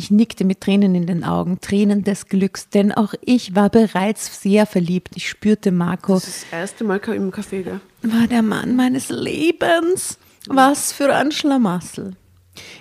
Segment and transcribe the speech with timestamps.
[0.00, 4.40] Ich nickte mit Tränen in den Augen, Tränen des Glücks, denn auch ich war bereits
[4.40, 5.10] sehr verliebt.
[5.14, 6.14] Ich spürte Marco.
[6.14, 7.80] Das ist das erste Mal im Café, gell?
[8.00, 10.18] War der Mann meines Lebens.
[10.46, 12.16] Was für ein Schlamassel.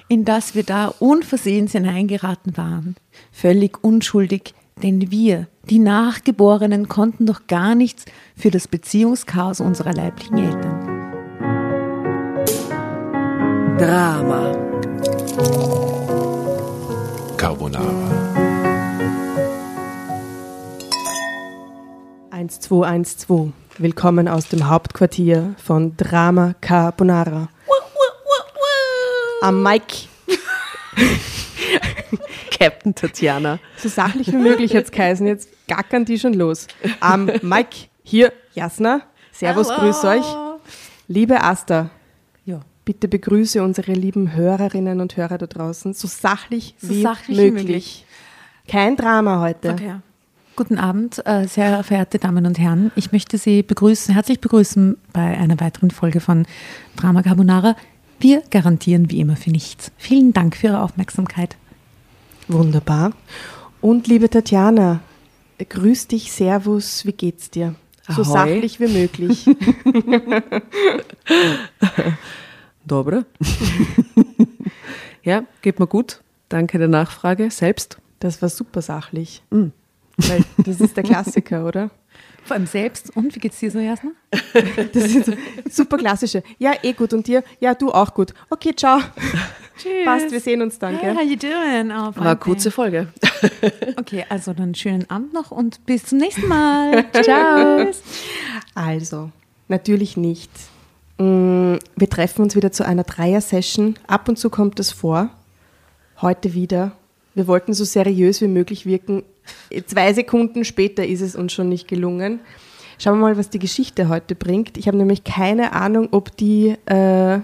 [0.07, 2.95] In das wir da unversehens hineingeraten waren.
[3.33, 8.05] Völlig unschuldig, denn wir, die Nachgeborenen, konnten doch gar nichts
[8.37, 10.95] für das Beziehungschaos unserer leiblichen Eltern.
[13.77, 14.55] Drama.
[17.49, 17.89] Carbonara.
[22.29, 23.53] 1212.
[23.79, 27.49] Willkommen aus dem Hauptquartier von Drama Carbonara.
[29.41, 29.95] Am Mike.
[32.51, 33.57] Captain Tatjana.
[33.77, 35.25] So sachlich wie möglich jetzt geheißen.
[35.25, 36.67] Jetzt gackern die schon los.
[36.99, 37.87] Am Mike.
[38.03, 39.01] Hier, Jasna.
[39.31, 39.91] Servus, Hallo.
[39.91, 40.25] grüß euch.
[41.07, 41.89] Liebe Asta.
[42.89, 47.51] Bitte begrüße unsere lieben Hörerinnen und Hörer da draußen so sachlich, So wie, sachlich wie
[47.51, 47.63] möglich.
[47.67, 48.05] möglich.
[48.67, 49.73] Kein Drama heute.
[49.73, 49.93] Okay.
[50.55, 52.91] Guten Abend, äh, sehr verehrte Damen und Herren.
[52.95, 56.47] Ich möchte Sie begrüßen, herzlich begrüßen bei einer weiteren Folge von
[56.95, 57.75] Drama Carbonara.
[58.19, 59.91] Wir garantieren wie immer für nichts.
[59.97, 61.57] Vielen Dank für Ihre Aufmerksamkeit.
[62.47, 63.11] Wunderbar.
[63.81, 65.01] Und liebe Tatjana,
[65.59, 67.75] grüß dich, Servus, wie geht's dir?
[68.07, 68.31] So Ahoi.
[68.33, 69.45] sachlich wie möglich.
[72.89, 73.25] Dobre.
[75.23, 76.21] ja, geht mir gut.
[76.49, 77.51] Danke der Nachfrage.
[77.51, 77.97] Selbst.
[78.19, 79.43] Das war super sachlich.
[79.49, 81.91] Weil das ist der Klassiker, oder?
[82.43, 83.15] Vor allem selbst.
[83.15, 84.11] Und wie geht's dir so, Jasna?
[84.93, 85.33] Das sind so
[85.69, 86.41] super klassische.
[86.57, 87.13] Ja, eh gut.
[87.13, 87.43] Und dir?
[87.59, 88.33] Ja, du auch gut.
[88.49, 88.99] Okay, ciao.
[89.77, 90.03] Tschüss.
[90.03, 91.91] Passt, wir sehen uns dann, Hey, how you doing?
[91.91, 93.07] Oh, War eine kurze Folge.
[93.95, 97.05] Okay, also dann schönen Abend noch und bis zum nächsten Mal.
[97.23, 97.87] Ciao.
[98.75, 99.31] Also,
[99.69, 100.51] natürlich nicht.
[101.19, 103.95] Mm, Wir treffen uns wieder zu einer Dreier-Session.
[104.07, 105.29] Ab und zu kommt das vor.
[106.21, 106.93] Heute wieder.
[107.35, 109.23] Wir wollten so seriös wie möglich wirken.
[109.85, 112.39] Zwei Sekunden später ist es uns schon nicht gelungen.
[112.97, 114.77] Schauen wir mal, was die Geschichte heute bringt.
[114.77, 117.39] Ich habe nämlich keine Ahnung, ob die, äh,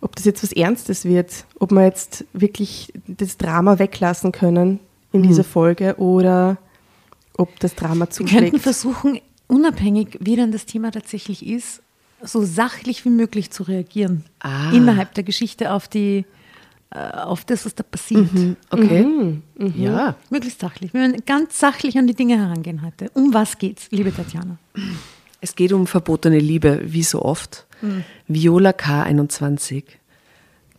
[0.00, 4.80] ob das jetzt was Ernstes wird, ob wir jetzt wirklich das Drama weglassen können
[5.12, 6.58] in dieser Folge oder
[7.36, 8.60] ob das Drama Wir könnten zuschlägt.
[8.60, 11.80] versuchen, unabhängig, wie dann das Thema tatsächlich ist,
[12.22, 14.24] so sachlich wie möglich zu reagieren.
[14.40, 14.70] Ah.
[14.72, 16.24] Innerhalb der Geschichte auf die,
[16.90, 18.28] äh, auf das, was da passiert.
[18.70, 19.02] Okay.
[19.04, 19.42] Mhm.
[19.76, 20.16] Ja.
[20.30, 20.92] Möglichst sachlich.
[20.92, 23.10] Wir werden ganz sachlich an die Dinge herangehen heute.
[23.14, 24.58] Um was geht's, liebe Tatjana?
[25.40, 27.66] Es geht um verbotene Liebe, wie so oft.
[28.28, 29.84] Viola K21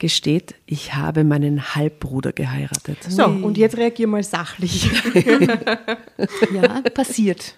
[0.02, 2.98] gesteht, ich habe meinen Halbbruder geheiratet.
[3.08, 4.90] So, und jetzt reagier mal sachlich.
[6.54, 7.56] Ja, passiert.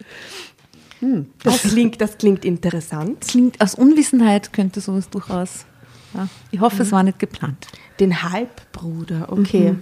[1.43, 3.21] Das klingt, das klingt interessant.
[3.21, 5.65] Klingt aus Unwissenheit könnte sowas durchaus.
[6.13, 6.27] Ja.
[6.51, 7.67] Ich hoffe, es war nicht geplant.
[7.99, 9.75] Den Halbbruder, okay.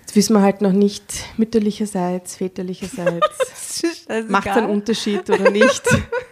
[0.00, 3.82] Jetzt wissen wir halt noch nicht mütterlicherseits, väterlicherseits.
[4.28, 5.82] Macht es einen Unterschied oder nicht?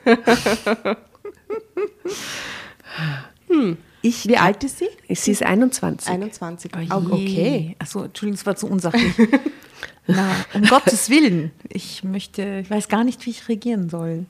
[4.07, 4.89] Ich, Wie alt ist sie?
[5.09, 6.09] Sie ist 21.
[6.09, 6.71] 21.
[6.93, 7.75] Oh, okay.
[7.81, 9.13] Achso, Entschuldigung, es war zu unsachlich.
[10.07, 11.51] Na, um Gottes Willen.
[11.69, 14.27] Ich möchte, ich weiß gar nicht, wie ich reagieren soll.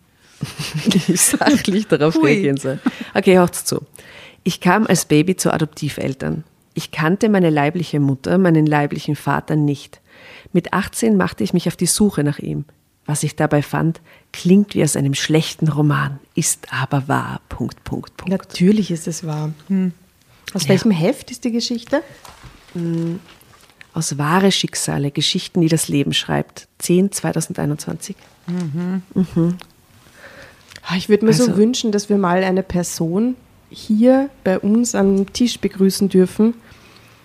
[0.87, 2.25] wie ich sachlich darauf Hui.
[2.25, 2.79] reagieren soll.
[3.13, 3.83] Okay, hört's zu.
[4.45, 6.45] Ich kam als Baby zu Adoptiveltern.
[6.73, 10.01] Ich kannte meine leibliche Mutter, meinen leiblichen Vater nicht.
[10.55, 12.65] Mit 18 machte ich mich auf die Suche nach ihm.
[13.07, 14.01] Was ich dabei fand,
[14.33, 17.41] klingt wie aus einem schlechten Roman, ist aber wahr.
[17.49, 18.31] Punkt, Punkt, Punkt.
[18.31, 19.53] Natürlich ist es wahr.
[20.53, 22.03] Aus welchem Heft ist die Geschichte?
[23.95, 26.67] Aus wahre Schicksale, Geschichten, die das Leben schreibt.
[26.79, 28.17] 10 2021.
[30.83, 33.37] Ah, Ich würde mir so Also- wünschen, dass wir mal eine Person
[33.71, 36.55] hier bei uns am Tisch begrüßen dürfen,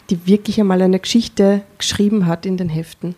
[0.10, 3.16] die wirklich einmal eine Geschichte geschrieben hat in den Heften.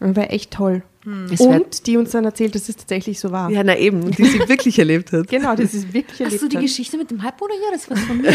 [0.00, 0.82] Das wäre echt toll.
[1.30, 3.50] Wär- Und die uns dann erzählt, dass es tatsächlich so war.
[3.50, 5.28] Ja, na eben, die sie wirklich erlebt hat.
[5.28, 6.62] Genau, das ist wirklich Hast erlebt du die hat.
[6.64, 7.54] Geschichte mit dem Halbbruder?
[7.54, 8.32] Ja, das war von mir.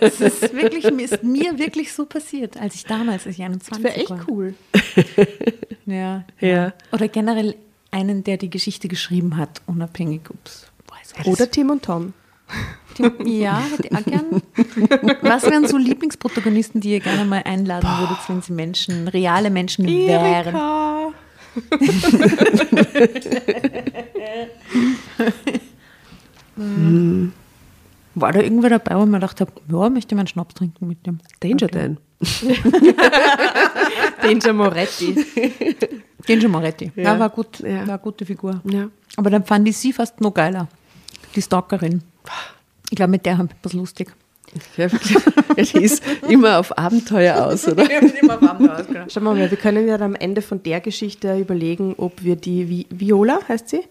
[0.00, 3.82] Das ist wirklich, ist mir wirklich so passiert, als ich damals, als ich 21 Das
[3.84, 4.26] wäre echt war.
[4.28, 4.54] cool.
[5.86, 6.72] Ja, Ja.
[6.92, 7.54] Oder generell
[7.90, 10.66] einen, der die Geschichte geschrieben hat, unabhängig, ups.
[11.24, 12.12] Oder Tim und Tom.
[13.24, 14.42] Ja, hätte ich auch gern.
[15.22, 19.86] Was wären so Lieblingsprotagonisten, die ihr gerne mal einladen würdet, wenn sie Menschen, reale Menschen
[19.86, 20.54] wären?
[22.90, 23.40] Erika.
[28.14, 31.18] War da irgendwer dabei, wo man gedacht hat, ja, möchte man Schnaps trinken mit dem?
[31.40, 31.78] Danger Okay.
[31.78, 31.98] Dan.
[34.22, 35.24] Danger Moretti.
[36.26, 36.90] Genjo Moretti.
[36.96, 37.18] Ja, Ja.
[37.18, 37.76] war gut, Ja.
[37.86, 38.60] war eine gute Figur.
[38.64, 38.88] Ja.
[39.16, 40.66] Aber dann fand ich sie fast noch geiler.
[41.36, 42.02] Die Stalkerin.
[42.90, 44.12] Ich glaube, mit der haben wir was lustig.
[44.76, 44.86] Ja.
[45.56, 47.86] Ja, die ist immer auf Abenteuer aus, oder?
[49.08, 52.86] Schau mal, wir können ja am Ende von der Geschichte überlegen, ob wir die Vi
[52.90, 53.82] Viola, heißt sie,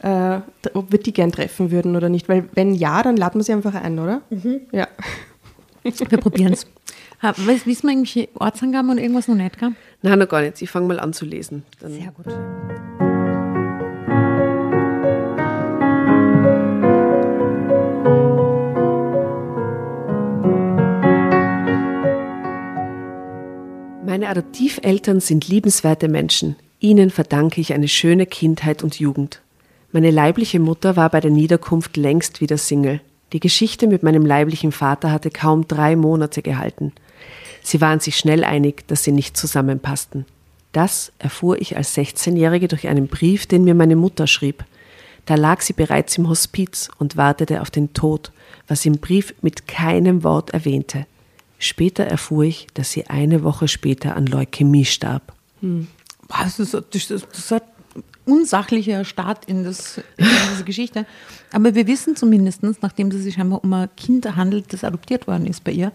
[0.00, 0.40] äh,
[0.74, 2.28] ob wir die gern treffen würden oder nicht.
[2.28, 4.22] Weil wenn ja, dann laden wir sie einfach ein, oder?
[4.72, 4.88] Ja.
[5.82, 6.66] Wir probieren es.
[7.64, 9.72] Wissen wir irgendwelche Ortsangaben und irgendwas noch nicht, gell?
[10.02, 10.60] Nein, noch gar nicht.
[10.60, 11.64] Ich fange mal an zu lesen.
[11.80, 13.05] Dann Sehr gut.
[24.06, 26.54] Meine Adoptiveltern sind liebenswerte Menschen.
[26.78, 29.42] Ihnen verdanke ich eine schöne Kindheit und Jugend.
[29.90, 33.00] Meine leibliche Mutter war bei der Niederkunft längst wieder Single.
[33.32, 36.92] Die Geschichte mit meinem leiblichen Vater hatte kaum drei Monate gehalten.
[37.64, 40.24] Sie waren sich schnell einig, dass sie nicht zusammenpassten.
[40.70, 44.64] Das erfuhr ich als 16-Jährige durch einen Brief, den mir meine Mutter schrieb.
[45.24, 48.30] Da lag sie bereits im Hospiz und wartete auf den Tod,
[48.68, 51.06] was im Brief mit keinem Wort erwähnte.
[51.58, 55.32] Später erfuhr ich, dass sie eine Woche später an Leukämie starb.
[56.28, 57.60] Was ist das, das, ein
[58.26, 61.06] unsachlicher Start in, das, in diese Geschichte.
[61.52, 65.46] Aber wir wissen zumindest, nachdem es sich scheinbar um ein Kind handelt, das adoptiert worden
[65.46, 65.92] ist bei ihr,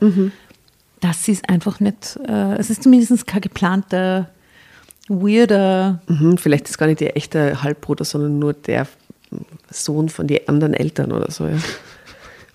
[1.02, 4.30] dass sie es einfach nicht, äh, es ist zumindest kein geplanter,
[5.10, 8.88] weirder, Mhm, vielleicht ist gar nicht ihr echter Halbbruder, sondern nur der
[9.70, 11.48] Sohn von den anderen Eltern oder so.
[11.48, 11.58] Ja.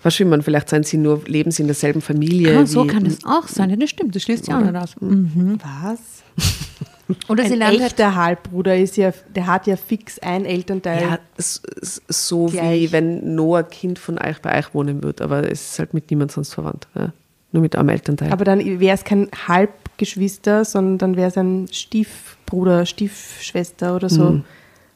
[0.03, 2.57] Wie man, vielleicht sind sie nur, leben sie in derselben Familie.
[2.57, 3.69] ah, so wie, kann es auch sein.
[3.69, 4.95] Ja, das stimmt, das schließt sich auch nicht aus.
[4.99, 5.57] Mhm.
[5.61, 5.99] Was?
[7.29, 11.01] Oder sie lernt halt, echter Halbbruder ist ja, der hat ja fix ein Elternteil.
[11.01, 12.91] Ja, so wie Gleich.
[12.91, 16.31] wenn Noah Kind von euch bei euch wohnen würde, aber es ist halt mit niemand
[16.31, 16.87] sonst verwandt.
[16.95, 17.13] Ja.
[17.53, 18.31] Nur mit einem Elternteil.
[18.31, 24.31] Aber dann wäre es kein Halbgeschwister, sondern dann wäre es ein Stiefbruder, Stiefschwester oder so.
[24.31, 24.43] Mhm.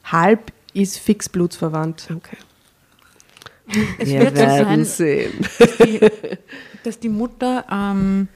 [0.03, 2.09] Halb ist fix blutsverwandt.
[2.13, 2.37] okay.
[3.97, 5.31] Es Wir wird so werden sein, sehen.
[5.83, 5.99] die,
[6.83, 8.27] dass die Mutter ähm,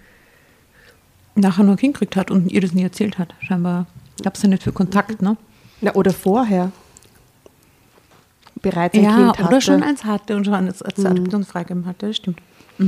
[1.36, 3.34] nachher nur ein Kind gekriegt hat und ihr das nie erzählt hat.
[3.42, 3.88] Scheinbar
[4.24, 5.38] gab es ja nicht für Kontakt, ne?
[5.82, 6.72] Na, oder vorher.
[8.62, 9.44] Bereits ein Ja, Kind hatte.
[9.44, 12.40] oder schon eins hatte und schon als, als Adoption freigegeben hatte, das stimmt.
[12.80, 12.84] Ah,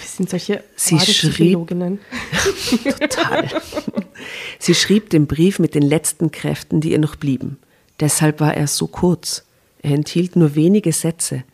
[0.00, 1.58] wir sind solche Sie schrieb-.
[3.00, 3.48] Total.
[4.58, 7.58] Sie schrieb den Brief mit den letzten Kräften, die ihr noch blieben.
[8.00, 9.44] Deshalb war er so kurz.
[9.84, 11.44] Er enthielt nur wenige Sätze.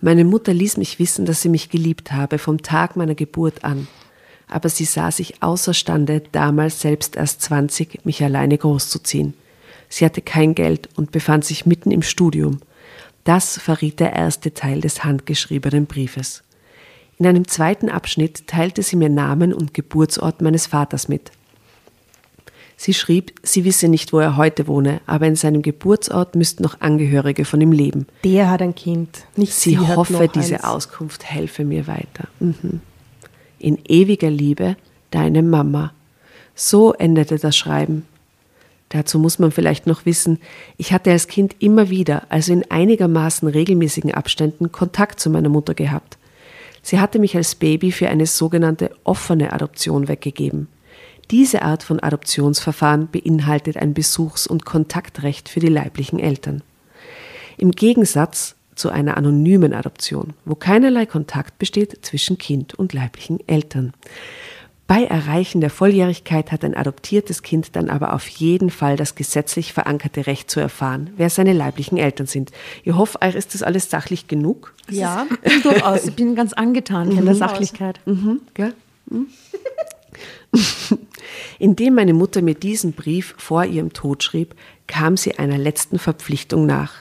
[0.00, 3.88] Meine Mutter ließ mich wissen, dass sie mich geliebt habe, vom Tag meiner Geburt an.
[4.46, 9.34] Aber sie sah sich außerstande, damals selbst erst 20, mich alleine großzuziehen.
[9.88, 12.60] Sie hatte kein Geld und befand sich mitten im Studium.
[13.24, 16.44] Das verriet der erste Teil des handgeschriebenen Briefes.
[17.18, 21.32] In einem zweiten Abschnitt teilte sie mir Namen und Geburtsort meines Vaters mit.
[22.82, 26.80] Sie schrieb, sie wisse nicht, wo er heute wohne, aber in seinem Geburtsort müssten noch
[26.80, 28.08] Angehörige von ihm leben.
[28.24, 29.24] Der hat ein Kind.
[29.36, 30.64] Nicht Sie, sie, hoffe, diese eins.
[30.64, 32.26] Auskunft helfe mir weiter.
[32.40, 32.80] Mhm.
[33.60, 34.74] In ewiger Liebe,
[35.12, 35.92] deine Mama.
[36.56, 38.04] So endete das Schreiben.
[38.88, 40.40] Dazu muss man vielleicht noch wissen,
[40.76, 45.74] ich hatte als Kind immer wieder, also in einigermaßen regelmäßigen Abständen, Kontakt zu meiner Mutter
[45.74, 46.18] gehabt.
[46.82, 50.66] Sie hatte mich als Baby für eine sogenannte offene Adoption weggegeben.
[51.30, 56.62] Diese Art von Adoptionsverfahren beinhaltet ein Besuchs- und Kontaktrecht für die leiblichen Eltern.
[57.56, 63.92] Im Gegensatz zu einer anonymen Adoption, wo keinerlei Kontakt besteht zwischen Kind und leiblichen Eltern.
[64.86, 69.72] Bei Erreichen der Volljährigkeit hat ein adoptiertes Kind dann aber auf jeden Fall das gesetzlich
[69.72, 72.50] verankerte Recht zu erfahren, wer seine leiblichen Eltern sind.
[72.84, 74.74] Ich hoffe, euch ist das alles sachlich genug.
[74.90, 75.26] Ja,
[75.62, 76.06] durchaus.
[76.08, 78.00] Ich bin ganz angetan von der Sachlichkeit.
[78.54, 78.74] Gell?
[79.08, 79.28] Hm?
[81.58, 84.54] Indem meine Mutter mir diesen Brief vor ihrem Tod schrieb,
[84.86, 86.92] kam sie einer letzten Verpflichtung nach.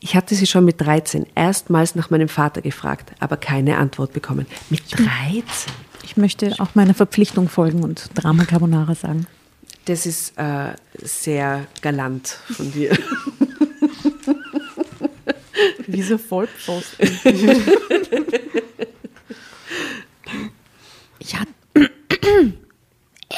[0.00, 4.46] Ich hatte sie schon mit 13 erstmals nach meinem Vater gefragt, aber keine Antwort bekommen.
[4.70, 5.44] Mit 13?
[6.02, 9.26] Ich möchte auch meiner Verpflichtung folgen und Drama Carbonara sagen.
[9.84, 12.96] Das ist äh, sehr galant von dir.
[15.86, 17.10] Wie so Vollpfosten.
[21.18, 21.50] Ich hatte.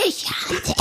[0.06, 0.74] Ich hatte.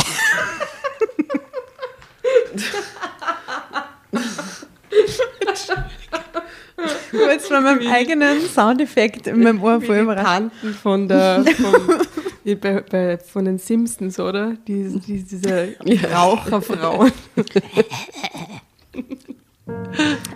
[7.14, 10.52] Ich war jetzt von meinem eigenen Soundeffekt in meinem Ohr voll überrascht.
[10.82, 11.74] Von, der, von,
[12.44, 14.56] wie bei, bei, von den Simpsons, oder?
[14.68, 15.76] Die, die, diese
[16.14, 17.12] Raucherfrauen.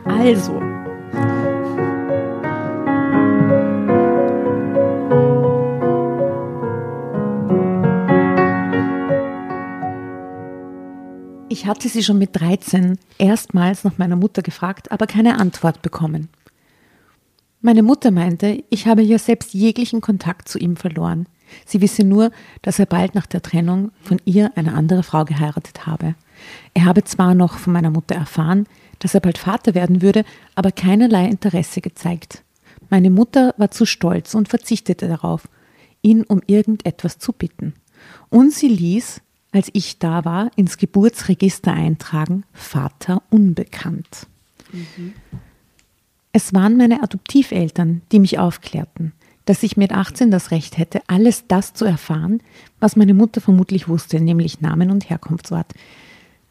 [0.05, 0.61] Also.
[11.47, 16.27] Ich hatte sie schon mit 13 erstmals nach meiner Mutter gefragt, aber keine Antwort bekommen.
[17.65, 21.25] Meine Mutter meinte, ich habe ja selbst jeglichen Kontakt zu ihm verloren.
[21.65, 22.29] Sie wisse nur,
[22.61, 26.13] dass er bald nach der Trennung von ihr eine andere Frau geheiratet habe.
[26.75, 28.67] Er habe zwar noch von meiner Mutter erfahren,
[28.99, 32.43] dass er bald Vater werden würde, aber keinerlei Interesse gezeigt.
[32.91, 35.49] Meine Mutter war zu stolz und verzichtete darauf,
[36.03, 37.73] ihn um irgendetwas zu bitten.
[38.29, 44.27] Und sie ließ, als ich da war, ins Geburtsregister eintragen, Vater unbekannt.
[46.37, 49.13] Es waren meine Adoptiveltern, die mich aufklärten,
[49.45, 52.41] dass ich mit 18 das Recht hätte, alles das zu erfahren,
[52.81, 55.73] was meine Mutter vermutlich wusste, nämlich Namen und Herkunftsort.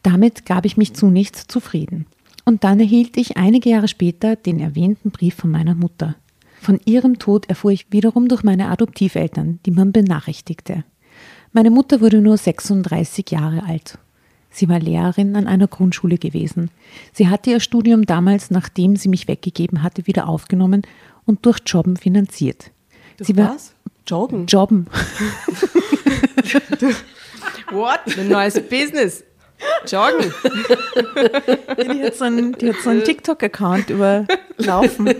[0.01, 2.07] Damit gab ich mich zunächst zufrieden.
[2.45, 6.15] Und dann erhielt ich einige Jahre später den erwähnten Brief von meiner Mutter.
[6.59, 10.83] Von ihrem Tod erfuhr ich wiederum durch meine Adoptiveltern, die man benachrichtigte.
[11.53, 13.99] Meine Mutter wurde nur 36 Jahre alt.
[14.55, 16.71] Sie war Lehrerin an einer Grundschule gewesen.
[17.11, 20.83] Sie hatte ihr Studium damals, nachdem sie mich weggegeben hatte, wieder aufgenommen
[21.25, 22.71] und durch Jobben finanziert.
[23.17, 23.73] Durch sie was?
[24.07, 24.45] Joggen?
[24.45, 24.87] Jobben.
[27.71, 28.17] What?
[28.17, 29.25] Ein neues Business.
[29.87, 30.33] Joggen.
[31.77, 34.25] Die hat so einen, so einen TikTok-Account über
[34.57, 35.13] Laufen.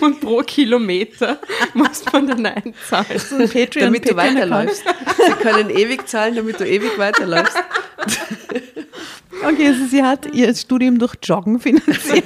[0.00, 1.38] Und pro Kilometer
[1.74, 3.18] muss man dann einzahlen.
[3.18, 4.84] So ein Patreon, damit du weiterläufst.
[5.26, 7.56] Sie können ewig zahlen, damit du ewig weiterläufst.
[9.42, 12.24] Okay, also sie hat ihr Studium durch Joggen finanziert.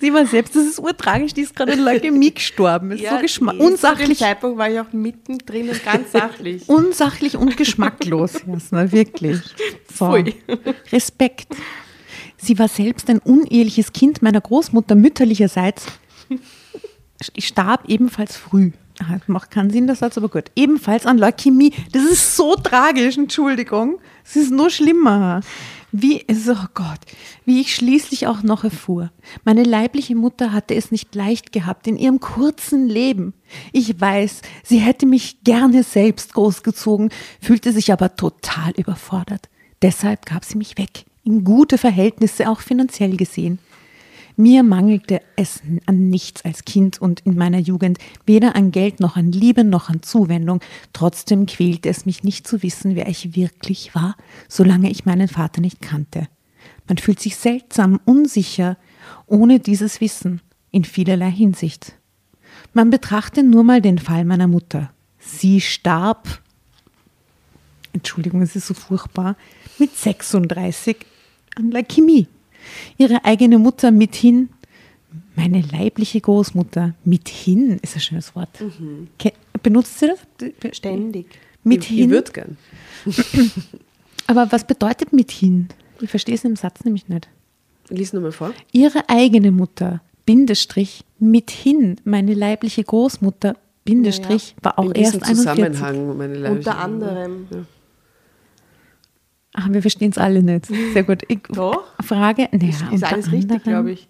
[0.00, 2.90] Sie war selbst, das ist urtragisch, die ist gerade an Leukämie gestorben.
[2.92, 6.62] Ist so geschma- Zu dem unsachlich, Zeitpunkt war ich auch mittendrin und ganz sachlich.
[6.68, 9.38] unsachlich und geschmacklos, Jasna, wirklich.
[9.94, 10.06] So.
[10.12, 10.34] Pfui.
[10.92, 11.48] Respekt.
[12.36, 15.86] Sie war selbst ein uneheliches Kind meiner Großmutter mütterlicherseits.
[17.38, 18.70] Starb ebenfalls früh.
[18.98, 20.44] Ah, Macht keinen Sinn, der Satz, aber gut.
[20.56, 21.72] Ebenfalls an Leukämie.
[21.92, 23.98] Das ist so tragisch, Entschuldigung.
[24.24, 25.40] Es ist nur schlimmer.
[25.92, 27.00] Wie, oh Gott,
[27.44, 29.10] wie ich schließlich auch noch erfuhr.
[29.44, 33.34] Meine leibliche Mutter hatte es nicht leicht gehabt in ihrem kurzen Leben.
[33.72, 39.48] Ich weiß, sie hätte mich gerne selbst großgezogen, fühlte sich aber total überfordert.
[39.82, 43.58] Deshalb gab sie mich weg, in gute Verhältnisse, auch finanziell gesehen.
[44.40, 49.16] Mir mangelte es an nichts als Kind und in meiner Jugend, weder an Geld noch
[49.16, 50.60] an Liebe noch an Zuwendung.
[50.94, 54.16] Trotzdem quälte es mich nicht zu wissen, wer ich wirklich war,
[54.48, 56.26] solange ich meinen Vater nicht kannte.
[56.88, 58.78] Man fühlt sich seltsam, unsicher,
[59.26, 61.92] ohne dieses Wissen, in vielerlei Hinsicht.
[62.72, 64.90] Man betrachte nur mal den Fall meiner Mutter.
[65.18, 66.40] Sie starb,
[67.92, 69.36] Entschuldigung, es ist so furchtbar,
[69.78, 70.96] mit 36
[71.56, 72.26] an Leukämie.
[72.98, 74.48] Ihre eigene Mutter mithin,
[75.36, 78.50] meine leibliche Großmutter, mithin ist ein schönes Wort.
[79.18, 80.76] Ke- Benutzt sie das?
[80.76, 81.26] Ständig.
[81.30, 81.98] Ich, Mithin.
[82.04, 82.56] ich würde gern.
[84.26, 85.68] Aber was bedeutet mithin?
[86.00, 87.28] Ich verstehe es im Satz nämlich nicht.
[87.88, 88.52] Lies nochmal vor.
[88.72, 95.36] Ihre eigene Mutter, Bindestrich, mithin, meine leibliche Großmutter, Bindestrich, war auch In erst 41.
[95.36, 96.70] Zusammenhang, meine Leibliche.
[96.70, 97.46] Unter anderem.
[99.54, 100.66] Ach, wir verstehen es alle nicht.
[100.66, 101.22] Sehr gut.
[101.28, 101.84] Ich Doch.
[102.02, 104.08] Frage, naja, Ist unter alles richtig, glaube ich.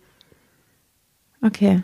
[1.42, 1.82] Okay.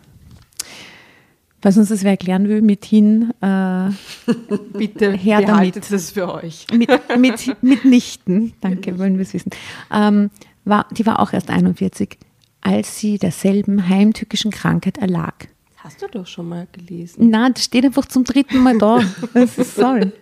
[1.63, 3.91] Was uns das wer erklären will, mithin, äh,
[4.75, 5.93] Bitte Her behaltet damit.
[5.93, 6.67] das für euch.
[6.73, 9.51] mit, mit, mitnichten, danke, wollen wir es wissen,
[9.91, 10.31] ähm,
[10.65, 12.19] war, die war auch erst 41,
[12.61, 15.35] als sie derselben heimtückischen Krankheit erlag.
[15.77, 17.31] Hast du doch schon mal gelesen.
[17.31, 19.01] Na, das steht einfach zum dritten Mal da.
[19.35, 20.13] Das ist sorry.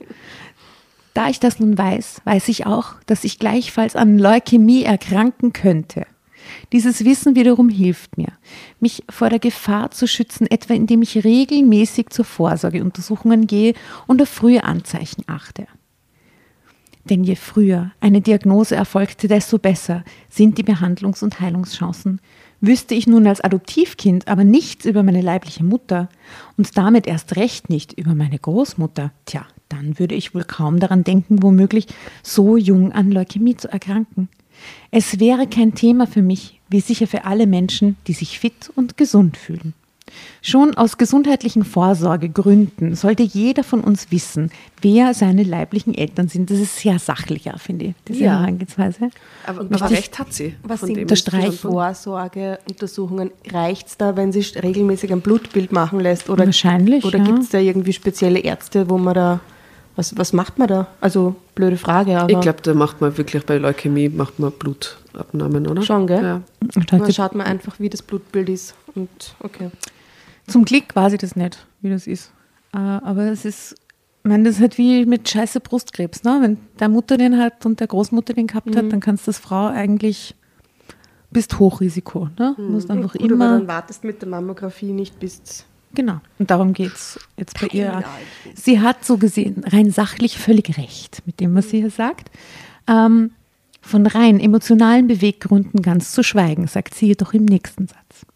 [1.15, 6.07] Da ich das nun weiß, weiß ich auch, dass ich gleichfalls an Leukämie erkranken könnte.
[6.73, 8.33] Dieses Wissen wiederum hilft mir,
[8.81, 13.75] mich vor der Gefahr zu schützen, etwa indem ich regelmäßig zur Vorsorgeuntersuchungen gehe
[14.07, 15.67] und auf frühe Anzeichen achte.
[17.09, 22.21] Denn je früher eine Diagnose erfolgte, desto besser sind die Behandlungs- und Heilungschancen.
[22.61, 26.09] Wüsste ich nun als Adoptivkind aber nichts über meine leibliche Mutter
[26.57, 31.05] und damit erst recht nicht über meine Großmutter, tja, dann würde ich wohl kaum daran
[31.05, 31.87] denken, womöglich
[32.23, 34.29] so jung an Leukämie zu erkranken.
[34.91, 38.97] Es wäre kein Thema für mich, wie sicher für alle Menschen, die sich fit und
[38.97, 39.75] gesund fühlen.
[40.43, 44.51] Schon aus gesundheitlichen Vorsorgegründen sollte jeder von uns wissen,
[44.81, 46.51] wer seine leiblichen Eltern sind.
[46.51, 48.39] Das ist sehr sachlicher, finde ich, diese Ja.
[48.39, 49.11] Herangehensweise.
[49.47, 50.55] Aber, was aber die- recht hat sie.
[50.63, 53.31] Was von sind dem Vorsorgeuntersuchungen?
[53.51, 56.29] Reicht es da, wenn sie regelmäßig ein Blutbild machen lässt?
[56.31, 57.25] Oder, Wahrscheinlich, Oder ja.
[57.25, 59.41] gibt es da irgendwie spezielle Ärzte, wo man da,
[59.97, 60.89] was, was macht man da?
[61.01, 65.67] Also, blöde Frage, aber Ich glaube, da macht man wirklich bei Leukämie macht man Blutabnahmen,
[65.67, 65.83] oder?
[65.83, 66.23] Schon, gell?
[66.23, 66.43] Ja.
[66.75, 68.75] Und dann heute, schaut man einfach, wie das Blutbild ist.
[68.95, 69.71] Und okay.
[70.47, 72.33] zum Glück weiß ich das nicht, wie das ist.
[72.73, 73.73] Äh, Aber es ist,
[74.25, 76.25] ich meine, das ist halt wie mit scheiße Brustkrebs.
[76.25, 76.39] Ne?
[76.41, 79.39] Wenn der Mutter den hat und der Großmutter den gehabt hat, dann kannst du als
[79.39, 80.35] Frau eigentlich
[81.31, 82.29] bist Hochrisiko.
[82.39, 82.55] Ne?
[82.57, 83.59] Du musst einfach Gut, aber immer.
[83.59, 86.21] dann wartest mit der Mammographie nicht bis Genau.
[86.39, 88.05] Und darum geht es jetzt bei ihr.
[88.55, 92.31] Sie hat so gesehen rein sachlich völlig recht mit dem, was sie hier sagt.
[92.89, 93.31] Ähm,
[93.81, 98.27] von rein emotionalen Beweggründen ganz zu schweigen, sagt sie jedoch im nächsten Satz.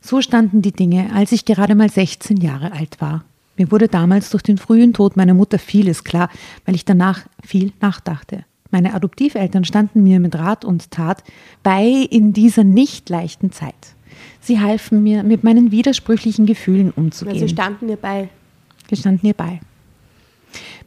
[0.00, 3.24] So standen die Dinge, als ich gerade mal 16 Jahre alt war.
[3.56, 6.28] Mir wurde damals durch den frühen Tod meiner Mutter vieles klar,
[6.64, 8.44] weil ich danach viel nachdachte.
[8.70, 11.22] Meine Adoptiveltern standen mir mit Rat und Tat
[11.62, 13.94] bei in dieser nicht leichten Zeit.
[14.42, 17.38] Sie halfen mir, mit meinen widersprüchlichen Gefühlen umzugehen.
[17.38, 18.28] Sie standen ihr bei.
[18.88, 19.60] Wir standen ihr bei.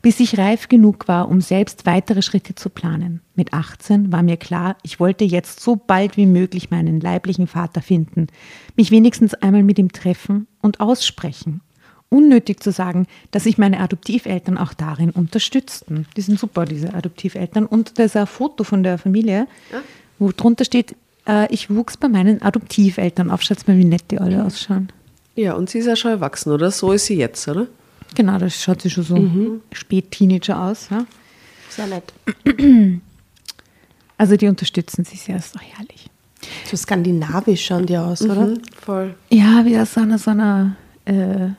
[0.02, 3.22] Bis ich reif genug war, um selbst weitere Schritte zu planen.
[3.34, 7.82] Mit 18 war mir klar, ich wollte jetzt so bald wie möglich meinen leiblichen Vater
[7.82, 8.28] finden,
[8.76, 11.62] mich wenigstens einmal mit ihm treffen und aussprechen.
[12.10, 16.06] Unnötig zu sagen, dass sich meine Adoptiveltern auch darin unterstützten.
[16.16, 17.66] Die sind super, diese Adoptiveltern.
[17.66, 19.48] Und da ist ein Foto von der Familie,
[20.20, 20.96] wo drunter steht,
[21.28, 23.42] äh, ich wuchs bei meinen Adoptiveltern auf.
[23.42, 24.92] Schaut mal, wie nett die alle ausschauen.
[25.36, 26.72] Ja, und sie ist ja schon erwachsen, oder?
[26.72, 27.68] So ist sie jetzt, oder?
[28.16, 30.90] Genau, das schaut sie schon so spät-Teenager aus.
[30.90, 31.06] Ja?
[31.70, 32.14] Sehr nett.
[34.18, 36.10] Also die unterstützen sich sehr, ist doch herrlich.
[36.66, 38.54] So skandinavisch schauen die aus, oder?
[38.80, 39.16] Voll.
[39.30, 41.50] Ja, wie aus so einer, so einer äh,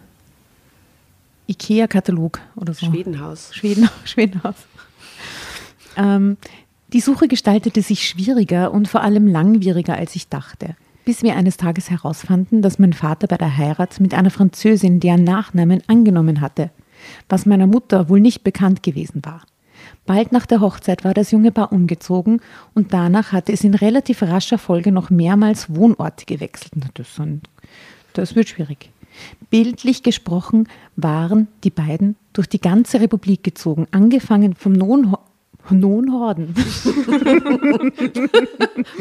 [1.48, 2.86] Ikea-Katalog oder so.
[2.86, 3.50] Schwedenhaus.
[3.52, 4.54] Schweden, Schwedenhaus.
[5.96, 6.36] Ähm,
[6.92, 10.76] die Suche gestaltete sich schwieriger und vor allem langwieriger, als ich dachte.
[11.04, 15.24] Bis wir eines Tages herausfanden, dass mein Vater bei der Heirat mit einer Französin deren
[15.24, 16.70] Nachnamen angenommen hatte,
[17.28, 19.42] was meiner Mutter wohl nicht bekannt gewesen war.
[20.04, 22.40] Bald nach der Hochzeit war das junge Paar umgezogen
[22.74, 26.72] und danach hatte es in relativ rascher Folge noch mehrmals Wohnorte gewechselt.
[26.94, 27.20] Das,
[28.12, 28.90] das wird schwierig.
[29.50, 34.72] Bildlich gesprochen waren die beiden durch die ganze Republik gezogen, angefangen vom
[35.70, 36.54] Nonhorden,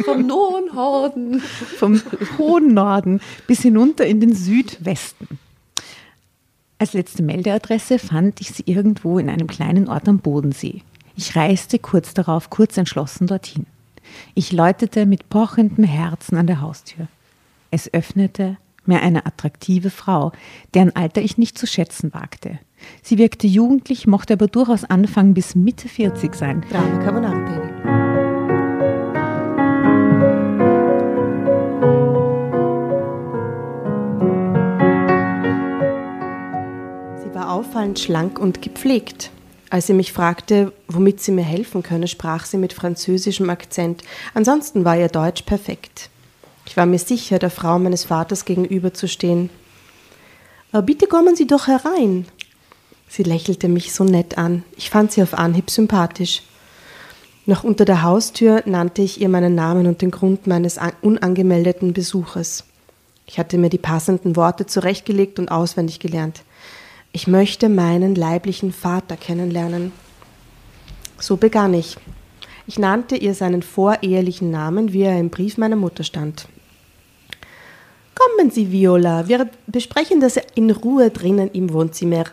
[0.06, 1.40] Vom Nonhorden.
[1.40, 2.02] vom
[2.38, 5.40] hohen Norden bis hinunter in den Südwesten.
[6.78, 10.82] Als letzte Meldeadresse fand ich sie irgendwo in einem kleinen Ort am Bodensee.
[11.16, 13.66] Ich reiste kurz darauf, kurz entschlossen dorthin.
[14.34, 17.08] Ich läutete mit pochendem Herzen an der Haustür.
[17.72, 20.32] Es öffnete mir eine attraktive Frau,
[20.74, 22.60] deren Alter ich nicht zu schätzen wagte.
[23.02, 26.64] Sie wirkte jugendlich, mochte aber durchaus Anfang bis Mitte 40 sein.
[26.72, 28.76] Drama Carbonara Baby.
[37.24, 39.32] Sie war auffallend schlank und gepflegt.
[39.70, 44.04] Als sie mich fragte, womit sie mir helfen könne, sprach sie mit französischem Akzent.
[44.34, 46.10] Ansonsten war ihr Deutsch perfekt.
[46.66, 49.50] Ich war mir sicher, der Frau meines Vaters gegenüberzustehen.
[50.72, 52.26] "Äh, Bitte kommen Sie doch herein.
[53.16, 54.64] Sie lächelte mich so nett an.
[54.76, 56.42] Ich fand sie auf Anhieb sympathisch.
[57.46, 61.94] Noch unter der Haustür nannte ich ihr meinen Namen und den Grund meines an- unangemeldeten
[61.94, 62.66] Besuches.
[63.26, 66.42] Ich hatte mir die passenden Worte zurechtgelegt und auswendig gelernt.
[67.14, 69.94] Ich möchte meinen leiblichen Vater kennenlernen.
[71.18, 71.96] So begann ich.
[72.68, 76.50] Ich nannte ihr seinen vorehelichen Namen, wie er im Brief meiner Mutter stand.
[78.14, 82.26] Kommen Sie, Viola, wir besprechen das in Ruhe drinnen im Wohnzimmer,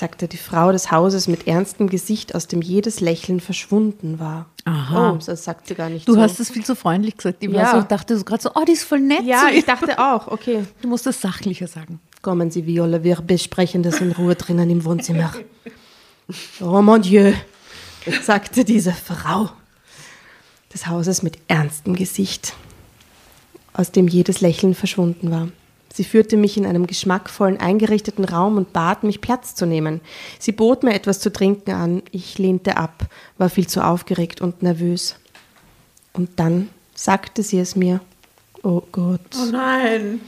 [0.00, 4.46] sagte die Frau des Hauses mit ernstem Gesicht, aus dem jedes Lächeln verschwunden war.
[4.64, 5.12] Aha.
[5.12, 6.20] Oh, das sagt sie gar nicht Du so.
[6.20, 7.42] hast es viel zu freundlich gesagt.
[7.44, 7.70] Ich Ja.
[7.72, 9.24] so, dachte so gerade so, oh, die ist voll nett.
[9.24, 10.64] ja, ich dachte auch, okay.
[10.82, 12.00] Du musst das sachlicher sagen.
[12.22, 15.32] Kommen Sie, Viola, wir besprechen das in Ruhe drinnen im Wohnzimmer.
[16.60, 17.32] Oh mon Dieu,
[18.22, 19.50] sagte diese Frau
[20.72, 22.54] des Hauses mit ernstem Gesicht,
[23.72, 25.48] aus dem jedes Lächeln verschwunden war.
[25.92, 30.00] Sie führte mich in einem geschmackvollen eingerichteten Raum und bat mich Platz zu nehmen.
[30.38, 32.02] Sie bot mir etwas zu trinken an.
[32.12, 33.06] Ich lehnte ab,
[33.38, 35.16] war viel zu aufgeregt und nervös.
[36.12, 38.00] Und dann sagte sie es mir.
[38.62, 40.20] Oh Gott, nein.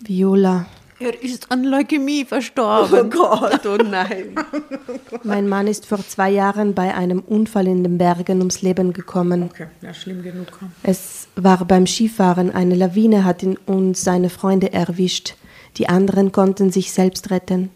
[0.00, 0.66] Viola,
[0.98, 3.10] Er ist an Leukämie verstorben.
[3.10, 4.34] Gott, oh nein.
[5.24, 9.44] Mein Mann ist vor zwei Jahren bei einem Unfall in den Bergen ums Leben gekommen.
[9.44, 10.48] Okay, ja, schlimm genug.
[10.82, 12.50] Es war beim Skifahren.
[12.50, 15.34] Eine Lawine hat ihn und seine Freunde erwischt.
[15.76, 17.70] Die anderen konnten sich selbst retten.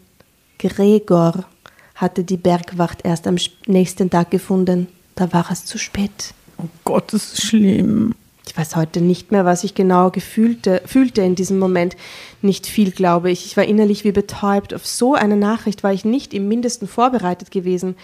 [0.59, 1.45] Gregor
[1.95, 3.37] hatte die Bergwacht erst am
[3.67, 4.87] nächsten Tag gefunden.
[5.15, 6.33] Da war es zu spät.
[6.57, 8.13] Oh Gott, das ist schlimm.
[8.47, 11.95] Ich weiß heute nicht mehr, was ich genau gefühlte, fühlte in diesem Moment.
[12.41, 13.45] Nicht viel, glaube ich.
[13.45, 14.73] Ich war innerlich wie betäubt.
[14.73, 17.95] Auf so eine Nachricht war ich nicht im mindesten vorbereitet gewesen.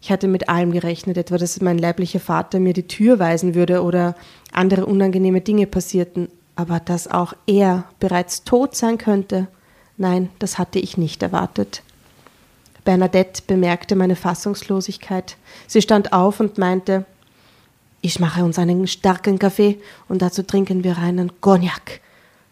[0.00, 3.82] Ich hatte mit allem gerechnet, etwa, dass mein leiblicher Vater mir die Tür weisen würde
[3.82, 4.14] oder
[4.52, 6.28] andere unangenehme Dinge passierten.
[6.54, 9.48] Aber dass auch er bereits tot sein könnte,
[9.96, 11.82] nein, das hatte ich nicht erwartet.
[12.84, 15.36] Bernadette bemerkte meine Fassungslosigkeit.
[15.66, 17.04] Sie stand auf und meinte,
[18.00, 22.00] Ich mache uns einen starken Kaffee und dazu trinken wir einen Cognac.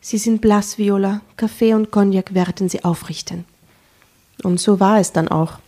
[0.01, 1.21] Sie sind blass, Viola.
[1.37, 3.45] Kaffee und Cognac werden sie aufrichten.
[4.43, 5.59] Und so war es dann auch.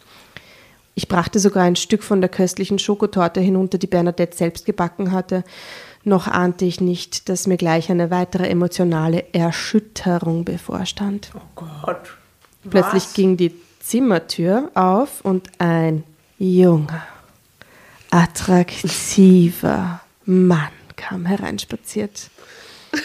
[0.98, 5.44] Ich brachte sogar ein Stück von der köstlichen Schokotorte hinunter, die Bernadette selbst gebacken hatte.
[6.02, 11.30] Noch ahnte ich nicht, dass mir gleich eine weitere emotionale Erschütterung bevorstand.
[11.36, 12.16] Oh Gott.
[12.68, 13.12] Plötzlich Was?
[13.14, 16.02] ging die Zimmertür auf und ein
[16.36, 17.06] junger,
[18.10, 22.28] attraktiver Mann kam hereinspaziert.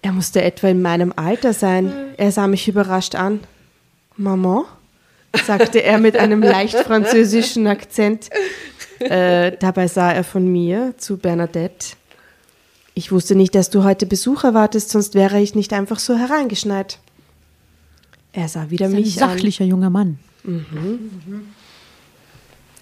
[0.00, 1.92] Er musste etwa in meinem Alter sein.
[2.16, 3.40] Er sah mich überrascht an.
[4.16, 4.64] Maman?
[5.34, 8.30] Sagte er mit einem leicht französischen Akzent.
[8.98, 11.96] Äh, dabei sah er von mir zu Bernadette.
[12.94, 16.98] Ich wusste nicht, dass du heute Besuch erwartest, sonst wäre ich nicht einfach so hereingeschneit.
[18.32, 19.30] Er sah wieder mich an.
[19.30, 20.18] sachlicher junger Mann.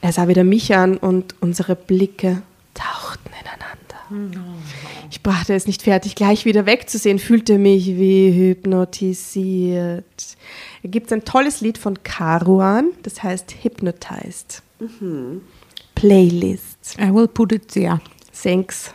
[0.01, 2.43] Er sah wieder mich an und unsere Blicke
[2.75, 4.37] tauchten ineinander.
[5.11, 10.05] Ich brachte es nicht fertig, gleich wieder wegzusehen, fühlte mich wie hypnotisiert.
[10.87, 14.63] Da gibt es ein tolles Lied von Caruan, das heißt Hypnotized.
[15.97, 16.97] Playlist.
[17.01, 18.01] I will put it there.
[18.33, 18.95] Thanks.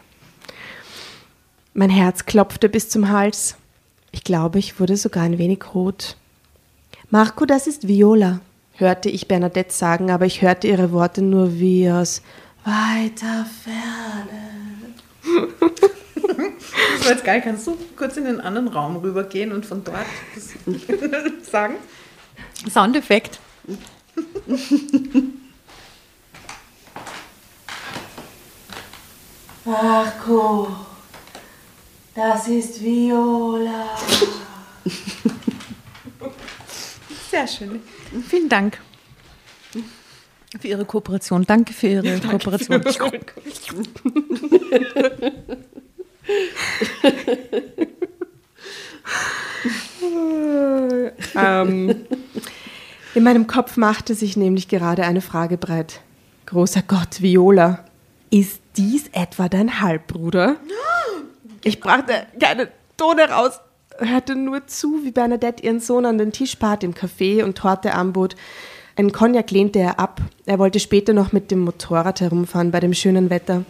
[1.73, 3.57] Mein Herz klopfte bis zum Hals.
[4.13, 6.15] Ich glaube, ich wurde sogar ein wenig rot.
[7.09, 8.39] Marco, das ist Viola,
[8.75, 12.21] hörte ich Bernadette sagen, aber ich hörte ihre Worte nur wie aus
[12.63, 14.31] weiter Ferne.
[16.27, 17.41] Das war jetzt geil.
[17.43, 20.05] Kannst du kurz in den anderen Raum rübergehen und von dort
[20.35, 20.49] das
[21.51, 21.75] sagen?
[22.69, 23.39] Soundeffekt.
[29.65, 30.75] Marco,
[32.15, 33.97] das ist Viola.
[37.29, 37.81] Sehr schön.
[38.27, 38.79] Vielen Dank
[40.59, 41.45] für Ihre Kooperation.
[41.45, 42.81] Danke für Ihre Kooperation.
[51.35, 52.05] ähm,
[53.13, 56.01] in meinem Kopf machte sich nämlich gerade eine Frage breit.
[56.45, 57.85] Großer Gott, Viola,
[58.29, 60.57] ist dies etwa dein Halbbruder?
[61.63, 63.59] Ich brachte keine Tone raus,
[63.97, 67.93] hörte nur zu, wie Bernadette ihren Sohn an den Tisch bat im Café und Torte
[67.93, 68.35] anbot.
[68.95, 70.21] Einen Cognac lehnte er ab.
[70.45, 73.63] Er wollte später noch mit dem Motorrad herumfahren bei dem schönen Wetter.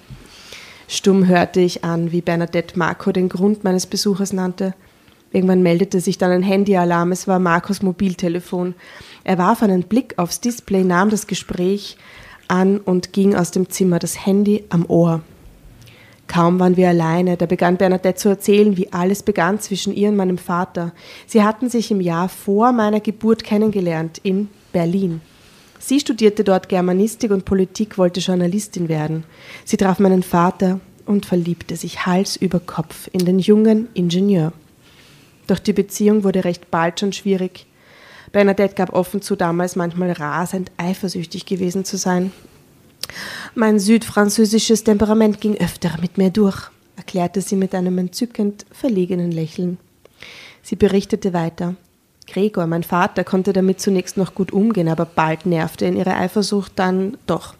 [0.94, 4.74] Stumm hörte ich an, wie Bernadette Marco den Grund meines Besuches nannte.
[5.32, 7.14] Irgendwann meldete sich dann ein Handyalarm.
[7.14, 8.76] Es war Marcos Mobiltelefon.
[9.24, 11.96] Er warf einen Blick aufs Display, nahm das Gespräch
[12.50, 15.22] an und ging aus dem Zimmer, das Handy am Ohr.
[16.28, 20.18] Kaum waren wir alleine, da begann Bernadette zu erzählen, wie alles begann zwischen ihr und
[20.18, 20.92] meinem Vater.
[21.26, 25.22] Sie hatten sich im Jahr vor meiner Geburt kennengelernt in Berlin.
[25.82, 29.24] Sie studierte dort Germanistik und Politik, wollte Journalistin werden.
[29.66, 34.54] Sie traf meinen Vater und verliebte sich Hals über Kopf in den jungen Ingenieur.
[35.48, 37.66] Doch die Beziehung wurde recht bald schon schwierig.
[38.32, 42.32] Bernadette gab offen zu, damals manchmal rasend eifersüchtig gewesen zu sein.
[43.56, 49.80] Mein südfranzösisches Temperament ging öfter mit mir durch, erklärte sie mit einem entzückend verlegenen Lächeln.
[50.62, 51.76] Sie berichtete weiter.
[52.32, 56.72] Gregor, mein Vater, konnte damit zunächst noch gut umgehen, aber bald nervte ihn ihre Eifersucht
[56.78, 57.56] dann doch.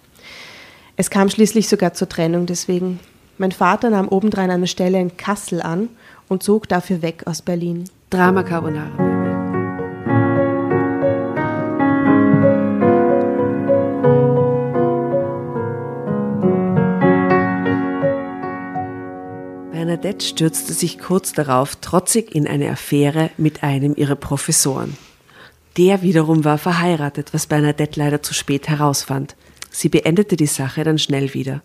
[0.96, 3.00] Es kam schließlich sogar zur Trennung deswegen.
[3.38, 5.90] Mein Vater nahm obendrein eine Stelle in Kassel an
[6.30, 7.86] und zog dafür weg aus Berlin.
[8.10, 9.11] Drama Carbonara.
[19.92, 24.96] Bernadette stürzte sich kurz darauf trotzig in eine Affäre mit einem ihrer Professoren.
[25.76, 29.36] Der wiederum war verheiratet, was Bernadette leider zu spät herausfand.
[29.70, 31.62] Sie beendete die Sache dann schnell wieder.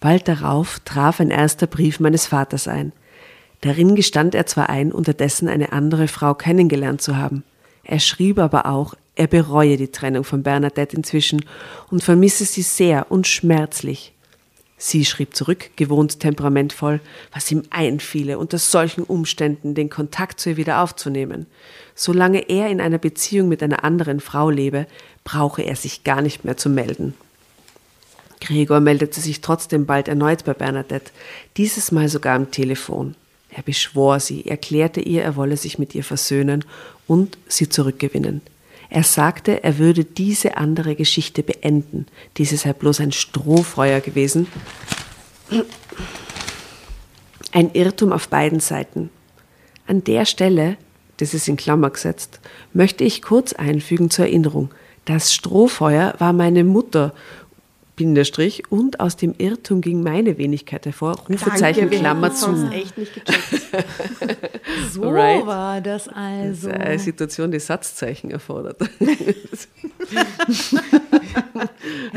[0.00, 2.92] Bald darauf traf ein erster Brief meines Vaters ein.
[3.60, 7.44] Darin gestand er zwar ein, unterdessen eine andere Frau kennengelernt zu haben.
[7.84, 11.44] Er schrieb aber auch, er bereue die Trennung von Bernadette inzwischen
[11.90, 14.14] und vermisse sie sehr und schmerzlich.
[14.82, 17.00] Sie schrieb zurück, gewohnt temperamentvoll,
[17.34, 21.44] was ihm einfiele, unter solchen Umständen den Kontakt zu ihr wieder aufzunehmen.
[21.94, 24.86] Solange er in einer Beziehung mit einer anderen Frau lebe,
[25.22, 27.12] brauche er sich gar nicht mehr zu melden.
[28.40, 31.12] Gregor meldete sich trotzdem bald erneut bei Bernadette,
[31.58, 33.16] dieses Mal sogar am Telefon.
[33.50, 36.64] Er beschwor sie, erklärte ihr, er wolle sich mit ihr versöhnen
[37.06, 38.40] und sie zurückgewinnen.
[38.90, 42.06] Er sagte, er würde diese andere Geschichte beenden.
[42.36, 44.48] Diese sei bloß ein Strohfeuer gewesen.
[47.52, 49.10] Ein Irrtum auf beiden Seiten.
[49.86, 50.76] An der Stelle,
[51.18, 52.40] das ist in Klammer gesetzt,
[52.72, 54.70] möchte ich kurz einfügen zur Erinnerung.
[55.04, 57.14] Das Strohfeuer war meine Mutter,
[58.00, 62.46] Bindestrich und aus dem Irrtum ging meine Wenigkeit hervor, Rufezeichen, Danke, Klammer zu.
[62.46, 63.44] sonst echt nicht gecheckt.
[64.90, 65.44] So Alright.
[65.46, 66.70] war das Das also.
[66.70, 68.80] ist eine Situation, die Satzzeichen erfordert.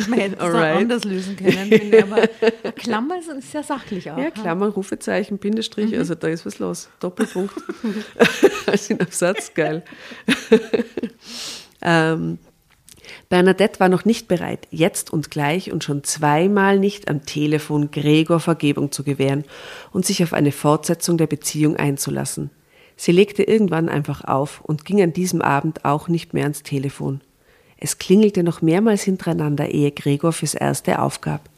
[0.08, 0.78] Man hätte es Alright.
[0.78, 2.28] anders lösen können, ich, aber
[2.78, 4.17] Klammer ist sehr sachlich auch.
[4.17, 6.88] Ja, Klammern, Rufezeichen, Bindestrich, also da ist was los.
[7.02, 7.56] Doppelpunkt.
[8.67, 9.84] als in einem Satz, geil.
[11.82, 12.38] ähm,
[13.34, 18.39] Bernadette war noch nicht bereit, jetzt und gleich und schon zweimal nicht am Telefon Gregor
[18.39, 19.43] Vergebung zu gewähren
[19.91, 22.52] und sich auf eine Fortsetzung der Beziehung einzulassen.
[22.96, 27.22] Sie legte irgendwann einfach auf und ging an diesem Abend auch nicht mehr ans Telefon.
[27.78, 31.50] Es klingelte noch mehrmals hintereinander, ehe Gregor fürs Erste aufgab.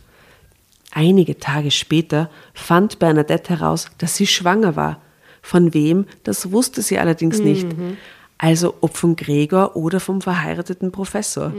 [0.91, 5.01] Einige Tage später fand Bernadette heraus, dass sie schwanger war.
[5.41, 7.67] Von wem, das wusste sie allerdings nicht.
[8.37, 11.53] Also ob von Gregor oder vom verheirateten Professor.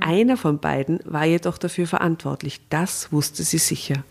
[0.00, 4.04] Einer von beiden war jedoch dafür verantwortlich, das wusste sie sicher.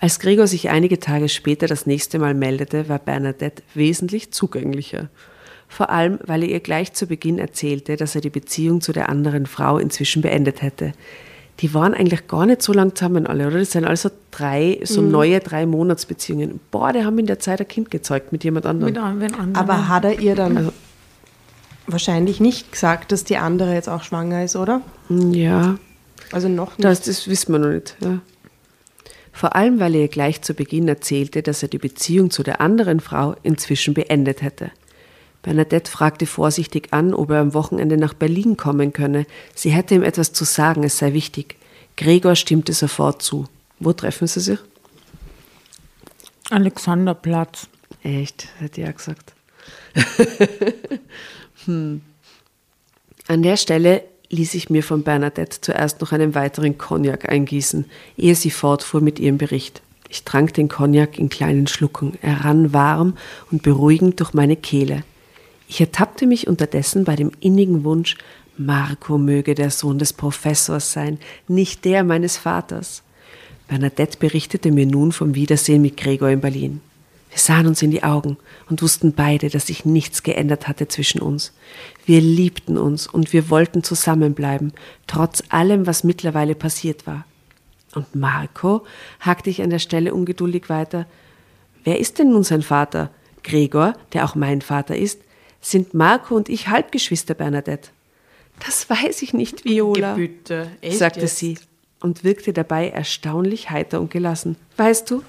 [0.00, 5.08] Als Gregor sich einige Tage später das nächste Mal meldete, war Bernadette wesentlich zugänglicher.
[5.68, 9.08] Vor allem, weil er ihr gleich zu Beginn erzählte, dass er die Beziehung zu der
[9.08, 10.92] anderen Frau inzwischen beendet hätte.
[11.60, 13.58] Die waren eigentlich gar nicht so lang zusammen alle, oder?
[13.58, 16.60] Das sind also drei, so neue drei Monatsbeziehungen.
[16.70, 18.92] Boah, die haben in der Zeit ein Kind gezeugt mit jemand anderem.
[18.92, 19.56] Mit einem anderen.
[19.56, 20.72] Aber hat er ihr dann
[21.88, 24.82] wahrscheinlich nicht gesagt, dass die andere jetzt auch schwanger ist, oder?
[25.08, 25.78] Ja,
[26.30, 26.84] Also noch nicht.
[26.84, 27.96] Das, das wissen wir noch nicht.
[28.00, 28.20] Ja.
[29.32, 32.60] Vor allem, weil er ihr gleich zu Beginn erzählte, dass er die Beziehung zu der
[32.60, 34.70] anderen Frau inzwischen beendet hätte.
[35.42, 39.26] Bernadette fragte vorsichtig an, ob er am Wochenende nach Berlin kommen könne.
[39.54, 41.56] Sie hätte ihm etwas zu sagen, es sei wichtig.
[41.96, 43.46] Gregor stimmte sofort zu.
[43.78, 44.58] Wo treffen sie sich?
[46.50, 47.68] Alexanderplatz.
[48.02, 49.34] Echt, hätte ich auch gesagt.
[51.68, 52.00] hm.
[53.28, 57.84] An der Stelle ließ ich mir von Bernadette zuerst noch einen weiteren Cognac eingießen,
[58.16, 59.82] ehe sie fortfuhr mit ihrem Bericht.
[60.08, 62.16] Ich trank den Cognac in kleinen Schlucken.
[62.22, 63.18] Er rann warm
[63.50, 65.04] und beruhigend durch meine Kehle.
[65.68, 68.16] Ich ertappte mich unterdessen bei dem innigen Wunsch,
[68.56, 73.02] Marco möge der Sohn des Professors sein, nicht der meines Vaters.
[73.68, 76.80] Bernadette berichtete mir nun vom Wiedersehen mit Gregor in Berlin.
[77.28, 81.20] Wir sahen uns in die Augen und wussten beide, dass sich nichts geändert hatte zwischen
[81.20, 81.52] uns.
[82.06, 84.72] Wir liebten uns und wir wollten zusammenbleiben,
[85.06, 87.24] trotz allem, was mittlerweile passiert war.
[87.94, 88.84] Und Marco,
[89.20, 91.06] hakte ich an der Stelle ungeduldig weiter,
[91.84, 93.10] wer ist denn nun sein Vater?
[93.42, 95.20] Gregor, der auch mein Vater ist?
[95.60, 97.90] Sind Marco und ich Halbgeschwister, Bernadette?
[98.64, 101.36] Das weiß ich nicht, Viola, Bitte, echt sagte jetzt?
[101.36, 101.56] sie
[102.00, 104.56] und wirkte dabei erstaunlich heiter und gelassen.
[104.76, 105.22] Weißt du,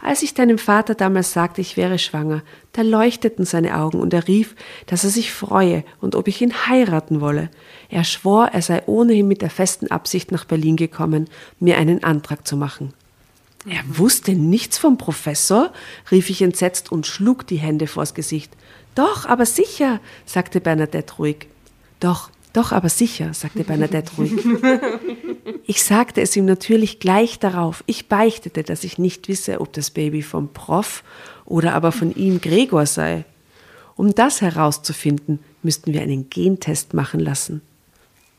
[0.00, 4.28] als ich deinem Vater damals sagte, ich wäre schwanger, da leuchteten seine Augen und er
[4.28, 4.54] rief,
[4.86, 7.50] dass er sich freue und ob ich ihn heiraten wolle.
[7.88, 11.28] Er schwor, er sei ohnehin mit der festen Absicht nach Berlin gekommen,
[11.60, 12.92] mir einen Antrag zu machen.
[13.68, 15.72] Er wusste nichts vom Professor,
[16.10, 18.52] rief ich entsetzt und schlug die Hände vors Gesicht.
[18.94, 21.48] Doch, aber sicher, sagte Bernadette ruhig.
[21.98, 24.32] Doch, doch, aber sicher, sagte Bernadette ruhig.
[25.68, 27.82] Ich sagte es ihm natürlich gleich darauf.
[27.86, 31.02] Ich beichtete, dass ich nicht wisse, ob das Baby vom Prof
[31.44, 33.24] oder aber von ihm Gregor sei.
[33.96, 37.62] Um das herauszufinden, müssten wir einen Gentest machen lassen.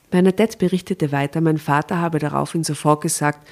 [0.10, 3.48] Bernadette berichtete weiter, mein Vater habe daraufhin sofort gesagt,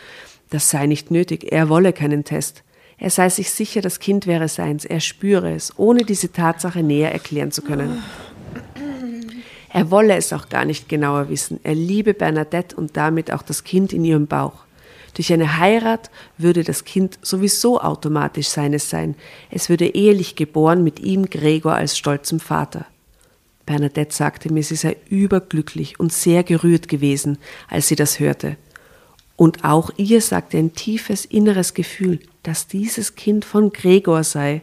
[0.49, 2.63] das sei nicht nötig, er wolle keinen Test.
[2.97, 7.11] Er sei sich sicher, das Kind wäre seins, er spüre es, ohne diese Tatsache näher
[7.11, 8.01] erklären zu können.
[9.75, 11.59] Er wolle es auch gar nicht genauer wissen.
[11.63, 14.63] Er liebe Bernadette und damit auch das Kind in ihrem Bauch.
[15.15, 19.15] Durch eine Heirat würde das Kind sowieso automatisch seines sein.
[19.51, 22.85] Es würde ehelich geboren mit ihm Gregor als stolzem Vater.
[23.65, 28.55] Bernadette sagte mir, sie sei überglücklich und sehr gerührt gewesen, als sie das hörte.
[29.35, 34.61] Und auch ihr sagte ein tiefes inneres Gefühl, dass dieses Kind von Gregor sei.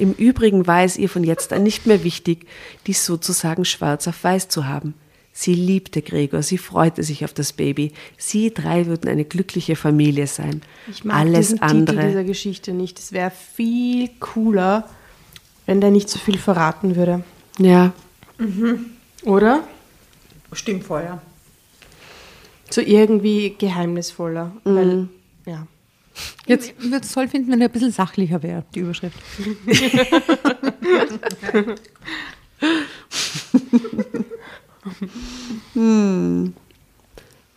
[0.00, 2.46] Im Übrigen war es ihr von jetzt an nicht mehr wichtig,
[2.86, 4.94] dies sozusagen schwarz auf weiß zu haben.
[5.32, 7.92] Sie liebte Gregor, sie freute sich auf das Baby.
[8.18, 10.62] Sie drei würden eine glückliche Familie sein.
[10.90, 11.96] Ich mag Alles diesen andere.
[11.96, 12.98] Titel dieser Geschichte nicht.
[12.98, 14.88] Es wäre viel cooler,
[15.66, 17.22] wenn der nicht so viel verraten würde.
[17.58, 17.92] Ja,
[19.24, 19.64] Oder?
[20.52, 21.20] Stimmt vorher.
[22.70, 24.52] So irgendwie geheimnisvoller.
[24.64, 25.08] Weil,
[25.46, 25.66] ja.
[26.46, 29.18] Jetzt ich würde es toll finden, wenn er ein bisschen sachlicher wäre, die Überschrift.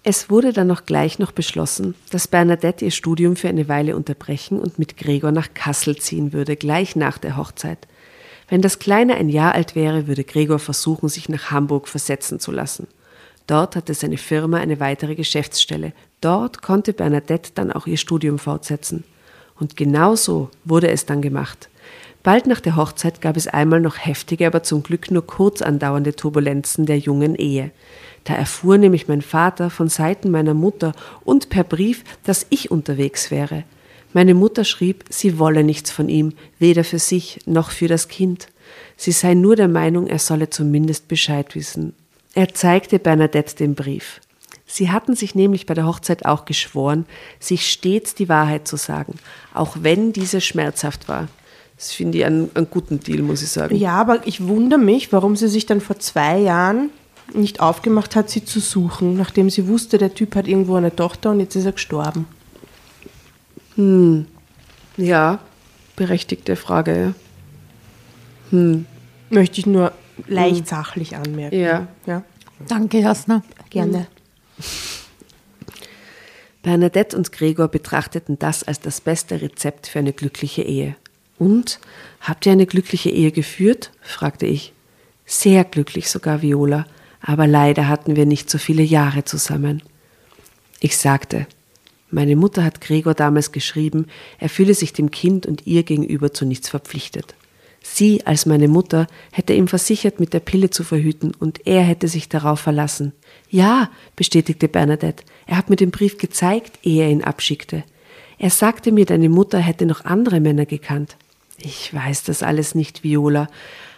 [0.06, 4.60] Es wurde dann noch gleich noch beschlossen, dass Bernadette ihr Studium für eine Weile unterbrechen
[4.60, 7.88] und mit Gregor nach Kassel ziehen würde, gleich nach der Hochzeit.
[8.50, 12.52] Wenn das Kleine ein Jahr alt wäre, würde Gregor versuchen, sich nach Hamburg versetzen zu
[12.52, 12.88] lassen.
[13.48, 15.94] Dort hatte seine Firma eine weitere Geschäftsstelle.
[16.22, 19.04] Dort konnte Bernadette dann auch ihr Studium fortsetzen.
[19.60, 21.70] Und genau so wurde es dann gemacht.
[22.24, 26.16] Bald nach der Hochzeit gab es einmal noch heftige, aber zum Glück nur kurz andauernde
[26.16, 27.72] Turbulenzen der jungen Ehe.
[28.24, 30.94] Da erfuhr nämlich mein Vater von Seiten meiner Mutter
[31.26, 33.66] und per Brief, dass ich unterwegs wäre.
[34.14, 38.48] Meine Mutter schrieb, sie wolle nichts von ihm, weder für sich noch für das Kind.
[38.96, 41.94] Sie sei nur der Meinung, er solle zumindest Bescheid wissen.
[42.34, 44.20] Er zeigte Bernadette den Brief.
[44.66, 47.06] Sie hatten sich nämlich bei der Hochzeit auch geschworen,
[47.40, 49.16] sich stets die Wahrheit zu sagen,
[49.54, 51.28] auch wenn diese schmerzhaft war.
[51.78, 53.76] Das finde ich einen, einen guten Deal, muss ich sagen.
[53.76, 56.90] Ja, aber ich wundere mich, warum sie sich dann vor zwei Jahren
[57.34, 61.32] nicht aufgemacht hat, sie zu suchen, nachdem sie wusste, der Typ hat irgendwo eine Tochter
[61.32, 62.28] und jetzt ist er gestorben.
[63.76, 64.26] Hm.
[64.98, 65.40] Ja,
[65.96, 67.14] berechtigte Frage, ja.
[68.52, 68.86] Hm.
[69.30, 69.94] Möchte ich nur
[70.28, 70.66] leicht hm.
[70.66, 71.60] sachlich anmerken.
[71.60, 71.88] Ja.
[72.06, 72.24] ja.
[72.68, 73.44] Danke, Jasna.
[73.70, 74.08] Gerne.
[76.62, 80.96] Bernadette und Gregor betrachteten das als das beste Rezept für eine glückliche Ehe.
[81.38, 81.80] Und
[82.22, 83.92] habt ihr eine glückliche Ehe geführt?
[84.02, 84.72] fragte ich.
[85.26, 86.86] Sehr glücklich sogar, Viola,
[87.22, 89.84] aber leider hatten wir nicht so viele Jahre zusammen.
[90.80, 91.48] Ich sagte,
[92.12, 94.08] meine Mutter hat Gregor damals geschrieben,
[94.38, 97.36] er fühle sich dem Kind und ihr gegenüber zu nichts verpflichtet.
[97.86, 102.08] Sie als meine Mutter hätte ihm versichert, mit der Pille zu verhüten, und er hätte
[102.08, 103.12] sich darauf verlassen.
[103.50, 107.84] Ja, bestätigte Bernadette, er hat mir den Brief gezeigt, ehe er ihn abschickte.
[108.40, 111.18] Er sagte mir, deine Mutter hätte noch andere Männer gekannt.
[111.58, 113.50] Ich weiß das alles nicht, Viola,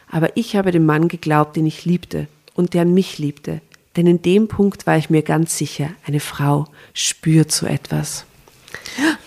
[0.10, 3.62] aber ich habe dem Mann geglaubt, den ich liebte und der mich liebte.
[3.96, 8.26] Denn in dem Punkt war ich mir ganz sicher, eine Frau spürt so etwas.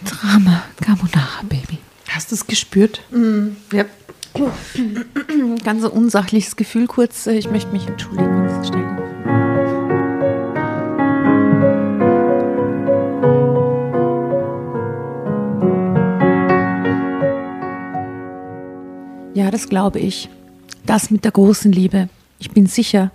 [0.04, 1.78] Drama, Carbonara, Baby.
[2.08, 3.02] Hast du es gespürt?
[3.10, 3.48] Mm.
[3.72, 3.84] Ja.
[5.64, 7.26] Ganz ein unsachliches Gefühl kurz.
[7.26, 8.48] Ich möchte mich entschuldigen.
[19.34, 20.28] Ja, das glaube ich.
[20.84, 22.08] Das mit der großen Liebe.
[22.38, 23.10] Ich bin sicher,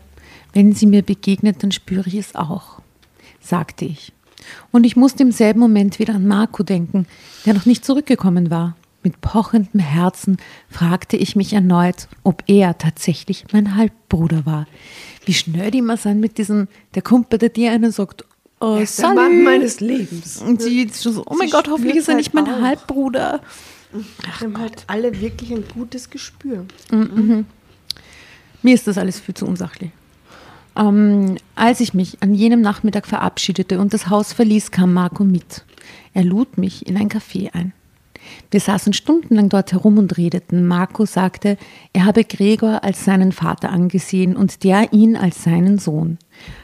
[0.54, 2.80] wenn sie mir begegnet, dann spüre ich es auch,
[3.42, 4.14] sagte ich.
[4.72, 7.08] Und ich musste im selben Moment wieder an Marco denken,
[7.46, 8.76] der noch nicht zurückgekommen war.
[9.04, 10.38] Mit pochendem Herzen
[10.70, 14.66] fragte ich mich erneut, ob er tatsächlich mein Halbbruder war.
[15.26, 18.26] Wie schnell die immer sind mit diesem, der kommt bei dir einen sagt,
[18.62, 20.38] oh, er der Mann meines Lebens.
[20.38, 22.62] Und sie ist schon so, oh mein Gott, hoffentlich ist er nicht mein auch.
[22.62, 23.42] Halbbruder.
[24.28, 26.66] Ach, haben halt alle wirklich ein gutes Gespür.
[26.90, 27.46] Mhm.
[28.62, 29.92] Mir ist das alles viel zu unsachlich.
[30.76, 35.66] Ähm, als ich mich an jenem Nachmittag verabschiedete und das Haus verließ, kam Marco mit.
[36.14, 37.74] Er lud mich in ein Café ein.
[38.52, 40.68] Wir saßen stundenlang dort herum und redeten.
[40.68, 41.58] Marco sagte,
[41.94, 46.18] er habe Gregor als seinen Vater angesehen und der ihn als seinen Sohn.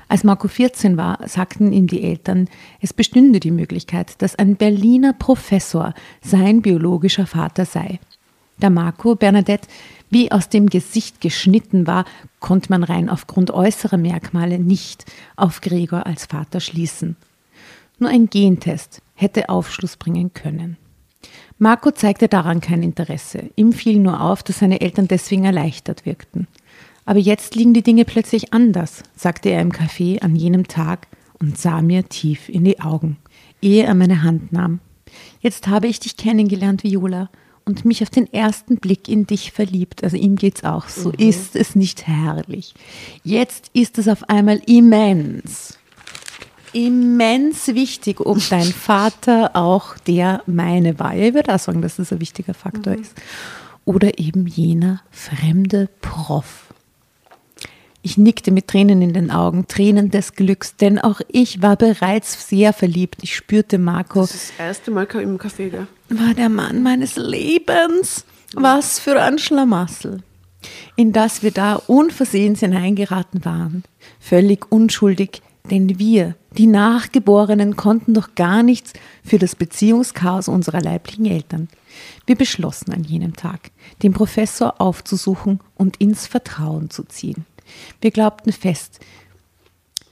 [0.07, 2.47] Als Marco 14 war, sagten ihm die Eltern,
[2.81, 7.99] es bestünde die Möglichkeit, dass ein Berliner Professor sein biologischer Vater sei.
[8.59, 9.67] Da Marco Bernadette
[10.09, 12.05] wie aus dem Gesicht geschnitten war,
[12.39, 17.15] konnte man rein aufgrund äußerer Merkmale nicht auf Gregor als Vater schließen.
[17.99, 20.77] Nur ein Gentest hätte Aufschluss bringen können.
[21.57, 23.49] Marco zeigte daran kein Interesse.
[23.55, 26.47] Ihm fiel nur auf, dass seine Eltern deswegen erleichtert wirkten.
[27.05, 31.07] Aber jetzt liegen die Dinge plötzlich anders, sagte er im Café an jenem Tag
[31.39, 33.17] und sah mir tief in die Augen,
[33.61, 34.79] ehe er meine Hand nahm.
[35.41, 37.29] Jetzt habe ich dich kennengelernt, Viola,
[37.65, 40.03] und mich auf den ersten Blick in dich verliebt.
[40.03, 41.09] Also ihm geht's auch so.
[41.09, 41.15] Mhm.
[41.17, 42.73] Ist es nicht herrlich?
[43.23, 45.78] Jetzt ist es auf einmal immens
[46.73, 51.15] immens wichtig, ob dein Vater auch der meine war.
[51.15, 53.01] Ich würde auch sagen, dass das ein wichtiger Faktor mhm.
[53.01, 53.13] ist.
[53.85, 56.69] Oder eben jener fremde Prof.
[58.01, 62.47] Ich nickte mit Tränen in den Augen, Tränen des Glücks, denn auch ich war bereits
[62.47, 63.17] sehr verliebt.
[63.21, 64.21] Ich spürte Marco.
[64.21, 65.87] Das ist das erste Mal im Café, gell?
[66.09, 68.25] War der Mann meines Lebens.
[68.53, 70.23] Was für ein Schlamassel.
[70.95, 73.83] In das wir da unversehens hineingeraten waren.
[74.19, 81.25] Völlig unschuldig, denn wir, die Nachgeborenen, konnten doch gar nichts für das Beziehungschaos unserer leiblichen
[81.25, 81.69] Eltern.
[82.25, 83.71] Wir beschlossen an jenem Tag,
[84.03, 87.45] den Professor aufzusuchen und ins Vertrauen zu ziehen.
[88.01, 88.99] Wir glaubten fest,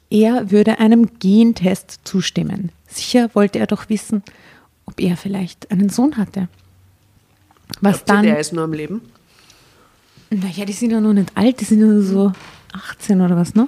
[0.09, 2.71] er würde einem Gentest zustimmen.
[2.87, 4.23] Sicher wollte er doch wissen,
[4.85, 6.47] ob er vielleicht einen Sohn hatte.
[7.81, 8.23] Was Glaubt dann?
[8.23, 9.01] Der ist nur am Leben.
[10.29, 12.31] Naja, die sind ja noch nicht alt, die sind ja nur so
[12.73, 13.67] 18 oder was, ne?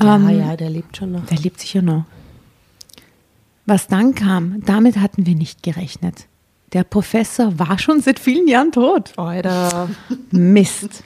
[0.00, 1.26] Ja, ähm, ja, der lebt schon noch.
[1.26, 2.04] Der lebt sicher noch.
[3.66, 6.26] Was dann kam, damit hatten wir nicht gerechnet.
[6.72, 9.12] Der Professor war schon seit vielen Jahren tot.
[9.16, 9.90] Alter.
[10.30, 11.04] Mist.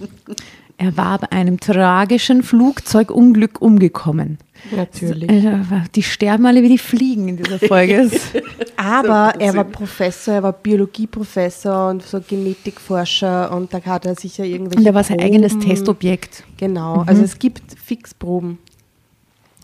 [0.79, 4.39] Er war bei einem tragischen Flugzeugunglück umgekommen.
[4.75, 5.31] Natürlich.
[5.31, 5.59] Äh,
[5.95, 8.11] Die sterben alle wie die Fliegen in dieser Folge.
[8.77, 14.45] Aber er war Professor, er war Biologieprofessor und so Genetikforscher und da hat er sicher
[14.45, 14.79] irgendwelche.
[14.81, 15.67] Und er war sein eigenes Proben.
[15.69, 16.45] Testobjekt.
[16.59, 18.59] Genau, also es gibt Fixproben.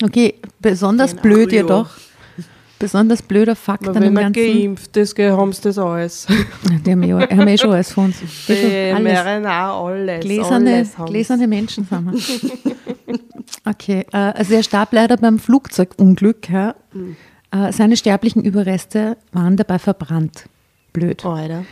[0.03, 1.23] Okay, besonders Genau.
[1.23, 1.63] blöd Ja.
[1.63, 1.91] jedoch.
[2.79, 4.33] Besonders blöder Fakt an dem Ganzen.
[4.33, 6.27] geimpft ist, haben sie das alles.
[6.85, 8.17] Die haben ja, haben ja eh schon alles von uns.
[8.49, 8.53] Die
[8.93, 9.23] Alles.
[9.25, 10.21] mRNA, alles.
[10.25, 12.73] Gläserne, alles haben gläserne Menschen sind wir.
[13.65, 16.49] Okay, äh, also er starb leider beim Flugzeugunglück.
[16.51, 16.75] Ja.
[16.93, 17.17] Mhm.
[17.53, 20.47] Äh, seine sterblichen Überreste waren dabei verbrannt.
[20.93, 21.25] Blöd.
[21.25, 21.65] Alter.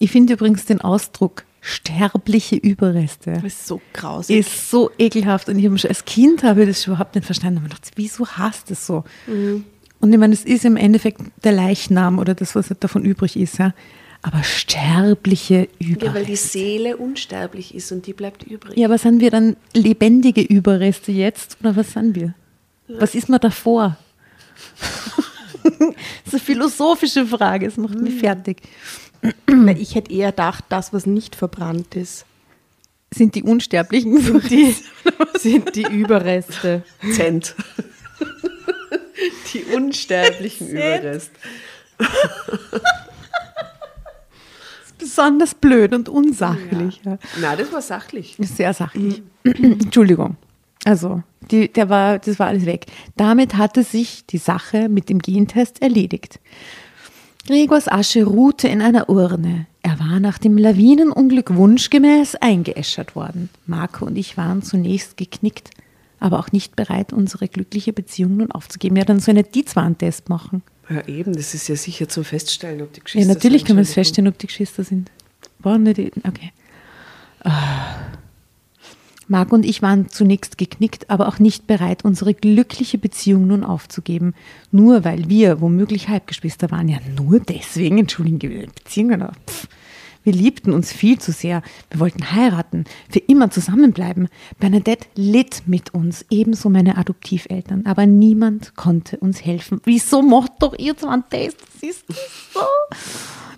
[0.00, 4.38] Ich finde übrigens den Ausdruck sterbliche Überreste Das ist so grausig.
[4.38, 5.48] ist so ekelhaft.
[5.48, 7.62] Und ich habe schon als Kind habe ich das überhaupt nicht verstanden.
[7.64, 9.04] Ich dachte, wieso hasst es so?
[9.26, 9.64] Mhm.
[10.00, 13.58] Und ich meine, es ist im Endeffekt der Leichnam oder das, was davon übrig ist.
[13.58, 13.74] Ja.
[14.22, 16.06] Aber sterbliche Überreste.
[16.06, 18.76] Ja, weil die Seele unsterblich ist und die bleibt übrig.
[18.76, 22.34] Ja, aber sind wir dann lebendige Überreste jetzt oder was sind wir?
[22.88, 23.96] Was ist man davor?
[25.62, 25.72] das
[26.26, 28.62] ist eine philosophische Frage, es macht mich fertig.
[29.46, 32.24] Na, ich hätte eher gedacht, das, was nicht verbrannt ist,
[33.12, 34.74] Sind die Unsterblichen so die,
[35.38, 36.84] sind die Überreste.
[37.14, 37.54] Zent.
[39.52, 41.32] Die unsterblichen Überreste.
[44.98, 47.00] besonders blöd und unsachlich?
[47.04, 47.18] Ja.
[47.40, 48.38] Na, das war sachlich.
[48.38, 49.22] Ist Sehr sachlich.
[49.44, 50.36] Entschuldigung.
[50.84, 52.86] Also, die, der war, das war alles weg.
[53.16, 56.40] Damit hatte sich die Sache mit dem Gentest erledigt.
[57.48, 59.66] Gregors Asche ruhte in einer Urne.
[59.80, 63.48] Er war nach dem Lawinenunglück wunschgemäß eingeäschert worden.
[63.64, 65.70] Marco und ich waren zunächst geknickt,
[66.20, 68.96] aber auch nicht bereit, unsere glückliche Beziehung nun aufzugeben.
[68.96, 70.62] Ja, dann so einen Diezwan-Test machen.
[70.90, 73.68] Ja, eben, das ist ja sicher zum Feststellen, ob die Ja, Geschwister natürlich sind.
[73.68, 75.10] kann man es feststellen, ob die Geschwister sind.
[75.60, 76.52] Waren nicht die, okay.
[77.44, 77.94] Ah.
[79.28, 84.34] Marc und ich waren zunächst geknickt, aber auch nicht bereit, unsere glückliche Beziehung nun aufzugeben.
[84.72, 86.88] Nur weil wir womöglich Halbgeschwister waren.
[86.88, 89.24] Ja, nur deswegen, entschuldigen, Beziehungen.
[90.24, 91.62] Wir liebten uns viel zu sehr.
[91.90, 94.28] Wir wollten heiraten, für immer zusammenbleiben.
[94.58, 97.86] Bernadette litt mit uns, ebenso meine Adoptiveltern.
[97.86, 99.80] Aber niemand konnte uns helfen.
[99.84, 101.56] Wieso macht doch ihr einen Test?
[101.60, 102.04] Das ist
[102.52, 102.60] so.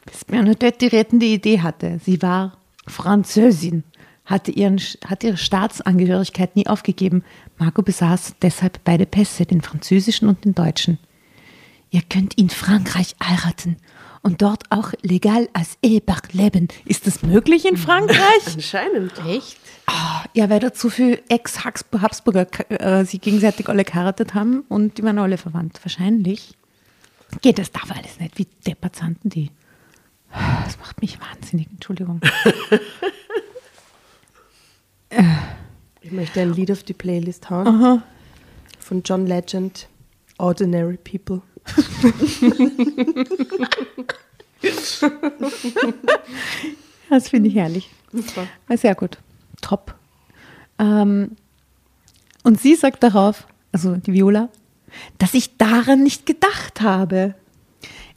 [0.05, 1.99] Bis Bernadette die rettende Idee hatte.
[2.05, 3.85] Sie war Französin,
[4.31, 7.25] hatte, ihren, hatte ihre Staatsangehörigkeit nie aufgegeben.
[7.59, 10.99] Marco besaß deshalb beide Pässe, den französischen und den deutschen.
[11.91, 13.77] Ihr könnt in Frankreich heiraten
[14.23, 16.69] und dort auch legal als Ehepaar leben.
[16.85, 18.47] Ist das möglich in Frankreich?
[18.55, 19.13] Anscheinend.
[19.27, 19.59] Echt?
[19.87, 25.03] Ah, ja, weil da zu viele Ex-Habsburger äh, sie gegenseitig alle geheiratet haben und die
[25.03, 25.81] waren alle verwandt.
[25.83, 26.57] Wahrscheinlich
[27.43, 28.39] geht das darf alles nicht.
[28.39, 29.51] Wie deppert denn die?
[30.65, 31.69] Das macht mich wahnsinnig.
[31.71, 32.21] Entschuldigung.
[36.03, 38.03] Ich möchte ein Lied auf die Playlist hauen.
[38.79, 39.89] Von John Legend,
[40.39, 41.43] Ordinary People.
[47.09, 47.91] Das finde ich herrlich.
[48.67, 49.19] War Sehr gut.
[49.61, 49.95] Top.
[50.79, 51.37] Ähm,
[52.43, 54.49] und sie sagt darauf, also die Viola,
[55.19, 57.35] dass ich daran nicht gedacht habe.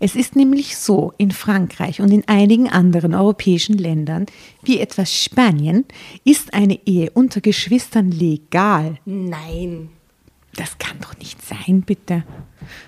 [0.03, 4.25] Es ist nämlich so, in Frankreich und in einigen anderen europäischen Ländern,
[4.61, 5.85] wie etwa Spanien,
[6.25, 8.97] ist eine Ehe unter Geschwistern legal.
[9.05, 9.87] Nein.
[10.57, 12.25] Das kann doch nicht sein, bitte.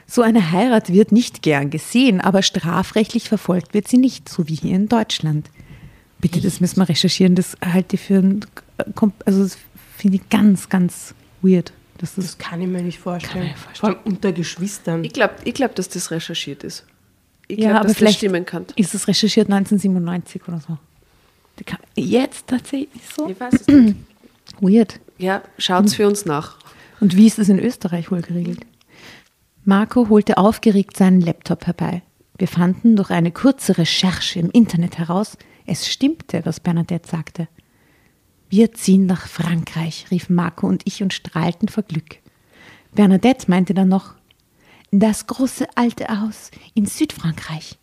[0.05, 4.55] So eine Heirat wird nicht gern gesehen, aber strafrechtlich verfolgt wird sie nicht, so wie
[4.55, 5.49] hier in Deutschland.
[6.19, 7.35] Bitte, das müssen wir recherchieren.
[7.35, 8.45] Das halte ich für ein,
[9.25, 9.57] also das
[9.95, 11.71] finde ich ganz, ganz weird.
[11.97, 13.45] Das Das kann ich mir nicht vorstellen.
[13.45, 13.75] Mir vorstellen.
[13.75, 15.05] Vor allem unter Geschwistern.
[15.05, 16.83] Ich glaube, ich glaub, dass das recherchiert ist.
[17.47, 18.65] Ich ja, glaube, dass das stimmen kann.
[18.75, 20.77] ist es recherchiert 1997 oder so.
[21.95, 23.29] Jetzt tatsächlich so?
[23.29, 23.95] Ich weiß es nicht.
[24.59, 24.99] Weird.
[25.17, 26.57] Ja, schaut's für uns nach.
[26.99, 28.65] Und wie ist es in Österreich wohl geregelt?
[29.63, 32.01] Marco holte aufgeregt seinen Laptop herbei.
[32.37, 37.47] Wir fanden durch eine kurze Recherche im Internet heraus, es stimmte, was Bernadette sagte.
[38.49, 42.17] Wir ziehen nach Frankreich, riefen Marco und ich und strahlten vor Glück.
[42.93, 44.13] Bernadette meinte dann noch,
[44.99, 47.77] das große alte Haus in Südfrankreich,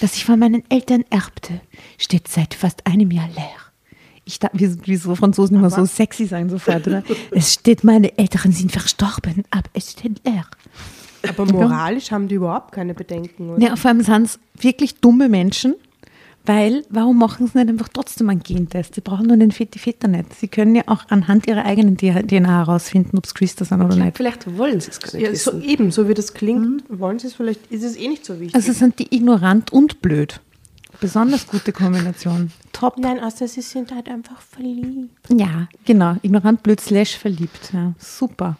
[0.00, 1.60] das ich von meinen Eltern erbte,
[1.98, 3.72] steht seit fast einem Jahr leer.
[4.24, 7.02] Ich dachte, wie, wie so Franzosen immer so sexy sein sofort, oder?
[7.32, 10.46] Es steht, meine Eltern sind verstorben, aber es steht leer.
[11.28, 13.60] Aber moralisch haben die überhaupt keine Bedenken, oder?
[13.60, 15.74] Ja, vor allem sind es wirklich dumme Menschen,
[16.44, 18.94] weil, warum machen sie nicht einfach trotzdem einen Gentest?
[18.96, 20.34] Sie brauchen nur den Fet- die Väter nicht.
[20.34, 24.16] Sie können ja auch anhand ihrer eigenen DNA herausfinden, ob es Geschwister sind oder nicht.
[24.16, 27.28] Vielleicht wollen sie es gar nicht Ja, so, eben, so wie das klingt, wollen sie
[27.28, 28.54] es vielleicht, ist es eh nicht so wichtig.
[28.54, 30.40] Also sind die ignorant und blöd.
[31.00, 32.50] besonders gute Kombination.
[32.72, 32.98] Top.
[32.98, 35.10] Nein, außer sie sind halt einfach verliebt.
[35.30, 36.16] Ja, genau.
[36.22, 37.70] Ignorant, blöd, slash verliebt.
[37.72, 38.56] Ja, super.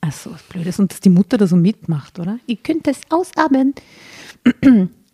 [0.00, 0.78] Also, was Blödes.
[0.78, 2.38] Und dass die Mutter da so mitmacht, oder?
[2.46, 3.74] Ihr könnt es ausarbeiten.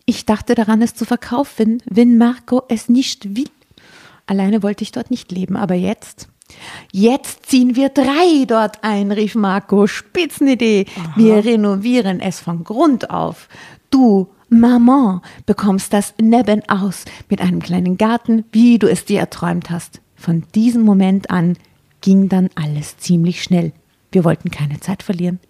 [0.09, 3.49] Ich dachte daran, es zu verkaufen, wenn Marco es nicht will.
[4.25, 6.29] Alleine wollte ich dort nicht leben, aber jetzt.
[6.93, 9.85] Jetzt ziehen wir drei dort ein, rief Marco.
[9.85, 10.85] Spitzenidee.
[11.17, 13.49] Wir renovieren es von Grund auf.
[13.89, 19.99] Du, Maman, bekommst das nebenaus mit einem kleinen Garten, wie du es dir erträumt hast.
[20.15, 21.57] Von diesem Moment an
[21.99, 23.73] ging dann alles ziemlich schnell.
[24.13, 25.41] Wir wollten keine Zeit verlieren.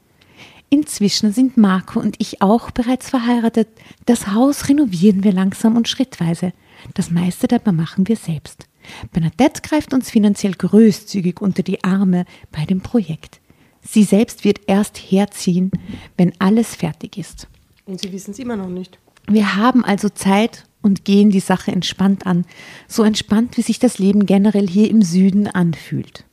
[0.69, 3.69] Inzwischen sind Marco und ich auch bereits verheiratet.
[4.05, 6.51] Das Haus renovieren wir langsam und schrittweise.
[6.93, 8.67] Das meiste dabei machen wir selbst.
[9.11, 13.39] Bernadette greift uns finanziell großzügig unter die Arme bei dem Projekt.
[13.81, 15.71] Sie selbst wird erst herziehen,
[16.17, 17.47] wenn alles fertig ist.
[17.85, 18.99] Und sie wissen es immer noch nicht.
[19.29, 22.45] Wir haben also Zeit und gehen die Sache entspannt an.
[22.87, 26.25] So entspannt, wie sich das Leben generell hier im Süden anfühlt.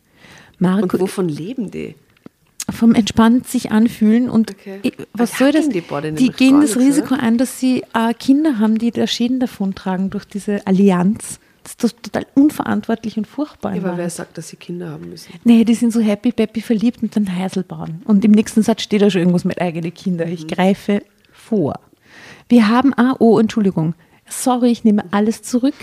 [0.58, 1.94] Marco, Und wovon leben die?
[2.70, 4.92] Vom entspannt sich anfühlen und Okay.
[5.12, 5.68] was Ach, soll das?
[5.68, 9.40] die Die gehen das nichts, Risiko ein, dass sie äh, Kinder haben, die da Schäden
[9.40, 11.40] davontragen durch diese Allianz.
[11.62, 13.74] Das ist total unverantwortlich und furchtbar.
[13.74, 15.32] Ja, aber wer sagt, dass sie Kinder haben müssen?
[15.44, 18.02] Nee, die sind so happy, peppy verliebt und dann Heisel bauen.
[18.04, 20.26] Und im nächsten Satz steht da schon irgendwas mit eigene Kinder.
[20.26, 21.02] Ich greife
[21.32, 21.80] vor.
[22.50, 23.94] Wir haben, ah, oh, Entschuldigung.
[24.42, 25.74] Sorry, ich nehme alles zurück.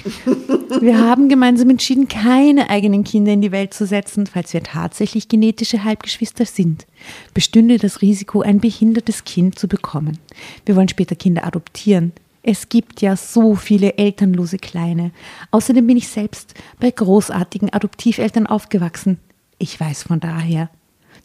[0.81, 5.27] Wir haben gemeinsam entschieden, keine eigenen Kinder in die Welt zu setzen, falls wir tatsächlich
[5.27, 6.85] genetische Halbgeschwister sind.
[7.33, 10.19] Bestünde das Risiko, ein behindertes Kind zu bekommen.
[10.65, 12.11] Wir wollen später Kinder adoptieren.
[12.43, 15.11] Es gibt ja so viele elternlose Kleine.
[15.51, 19.17] Außerdem bin ich selbst bei großartigen Adoptiveltern aufgewachsen.
[19.57, 20.69] Ich weiß von daher,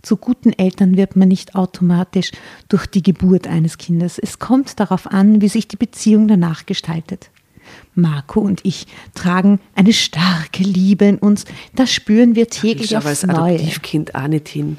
[0.07, 2.31] zu guten Eltern wird man nicht automatisch
[2.69, 4.21] durch die Geburt eines Kindes.
[4.21, 7.31] Es kommt darauf an, wie sich die Beziehung danach gestaltet.
[7.97, 11.45] Marco und ich tragen eine starke Liebe in uns.
[11.75, 13.57] Das spüren wir Ich täglich aber aufs als Neue.
[13.57, 14.79] Adoptivkind auch nicht hin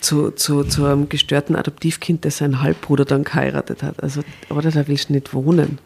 [0.00, 4.00] zu, zu, zu einem gestörten Adoptivkind, das seinen Halbbruder dann geheiratet hat.
[4.00, 5.78] Also, oder da willst du nicht wohnen.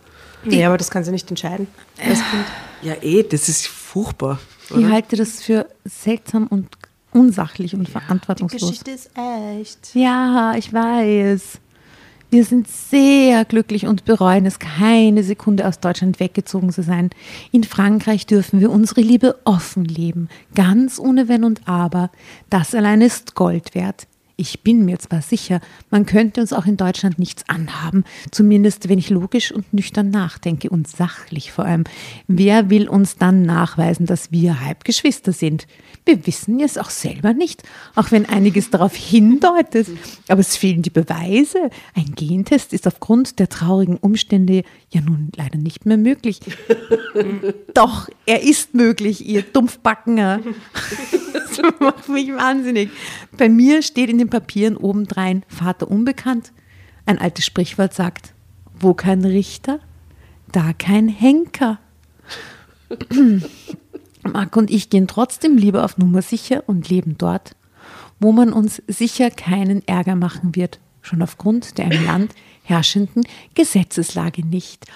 [0.45, 1.67] Ja, aber das kann sie nicht entscheiden.
[1.97, 2.45] Das Kind.
[2.83, 4.39] Ja, eh, das ist furchtbar.
[4.69, 4.91] Ich Oder?
[4.91, 6.69] halte das für seltsam und
[7.13, 8.83] unsachlich und verantwortungslos.
[8.89, 9.95] ist echt.
[9.95, 11.61] Ja, ich weiß.
[12.33, 17.11] Wir sind sehr glücklich und bereuen es, keine Sekunde aus Deutschland weggezogen zu sein.
[17.51, 22.11] In Frankreich dürfen wir unsere Liebe offen leben, ganz ohne Wenn und Aber.
[22.49, 24.07] Das allein ist Gold wert.
[24.37, 25.61] Ich bin mir zwar sicher,
[25.91, 30.71] man könnte uns auch in Deutschland nichts anhaben, zumindest wenn ich logisch und nüchtern nachdenke
[30.71, 31.85] und sachlich vor allem.
[32.29, 35.67] Wer will uns dann nachweisen, dass wir Halbgeschwister sind?
[36.05, 37.63] Wir wissen es auch selber nicht,
[37.95, 39.89] auch wenn einiges darauf hindeutet.
[40.29, 41.71] Aber es fehlen die Beweise.
[41.95, 46.41] Ein Gentest ist aufgrund der traurigen Umstände ja nun leider nicht mehr möglich.
[47.75, 50.41] Doch, er ist möglich, ihr Dumpfbackener.
[51.33, 52.91] Das macht mich wahnsinnig.
[53.37, 56.53] Bei mir steht in den Papieren obendrein Vater unbekannt.
[57.07, 58.35] Ein altes Sprichwort sagt,
[58.79, 59.81] wo kein Richter,
[60.51, 61.79] da kein Henker.
[64.23, 67.57] Marc und ich gehen trotzdem lieber auf Nummer sicher und leben dort,
[68.21, 74.47] wo man uns sicher keinen Ärger machen wird, schon aufgrund der im Land herrschenden Gesetzeslage
[74.47, 74.87] nicht.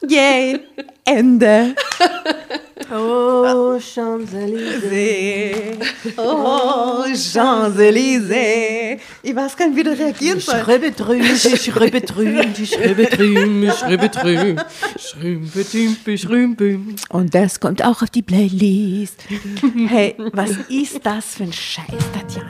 [0.08, 0.60] Yay!
[1.04, 1.74] Ende.
[2.92, 5.78] Oh, Champs-Élysées.
[6.16, 8.98] Oh, Champs-Élysées.
[9.22, 10.62] Ich weiß gar nicht, wie du reagieren soll.
[10.62, 14.60] Schröbe drüben, die Schröbe drüben, die Schröbe drüben, die Schröbe drüben.
[14.98, 16.80] Schrümpe, dümpe, schrümpe.
[17.10, 19.22] Und das kommt auch auf die Playlist.
[19.86, 22.49] Hey, was ist das für ein Scheiß, Tatjana?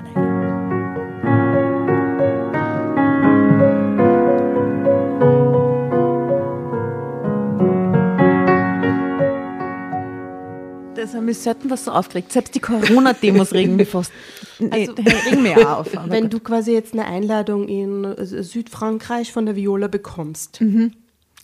[11.14, 12.32] Haben wir selten was so aufgeregt.
[12.32, 14.12] Selbst die Corona-Demos regen mich fast.
[14.58, 15.88] Nee, Also- regen mir auch auf.
[16.06, 16.32] Wenn gut.
[16.34, 20.58] du quasi jetzt eine Einladung in Südfrankreich von der Viola bekommst,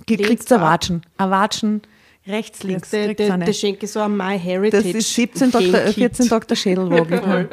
[0.07, 1.03] Ge- kriegst du Erwatschen.
[1.19, 1.81] Erwatschen,
[2.27, 2.91] rechts, links.
[2.91, 4.85] der, der, der schenke so ein My Heritage.
[4.93, 5.95] Das ist 17 Dr., äh, Genkit.
[5.95, 6.57] 14 Dr.
[6.57, 7.49] Schädelwogel.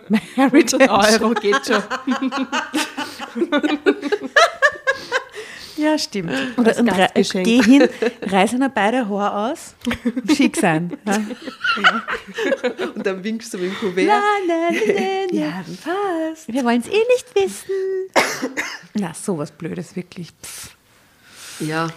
[0.34, 0.90] Heritage.
[0.90, 1.82] Euro geht schon.
[5.76, 6.32] Ja, stimmt.
[6.56, 7.44] Oder rei- Gastgeschenk.
[7.44, 7.88] geh hin,
[8.22, 9.74] reiß einer beide Haare aus,
[10.34, 10.96] schick sein.
[11.06, 12.02] Ja.
[12.94, 14.06] Und dann winkst du mit dem Kuvert.
[14.06, 14.76] Na, na, na.
[15.38, 16.50] Ja, passt.
[16.52, 17.70] Wir wollen es eh nicht wissen.
[18.94, 20.28] Na, sowas Blödes, wirklich.
[20.42, 20.70] Pff.
[21.60, 21.88] Ja.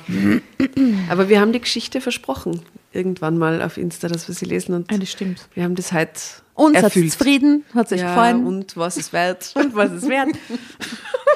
[1.10, 2.62] Aber wir haben die Geschichte versprochen.
[2.92, 4.74] Irgendwann mal auf Insta, dass wir sie lesen.
[4.74, 5.48] Und Ja, das stimmt.
[5.54, 6.20] wir haben das heute
[6.60, 8.46] Uns hat es zufrieden, hat euch ja, gefallen.
[8.46, 9.52] Und was es wert.
[9.56, 10.30] und was es wert.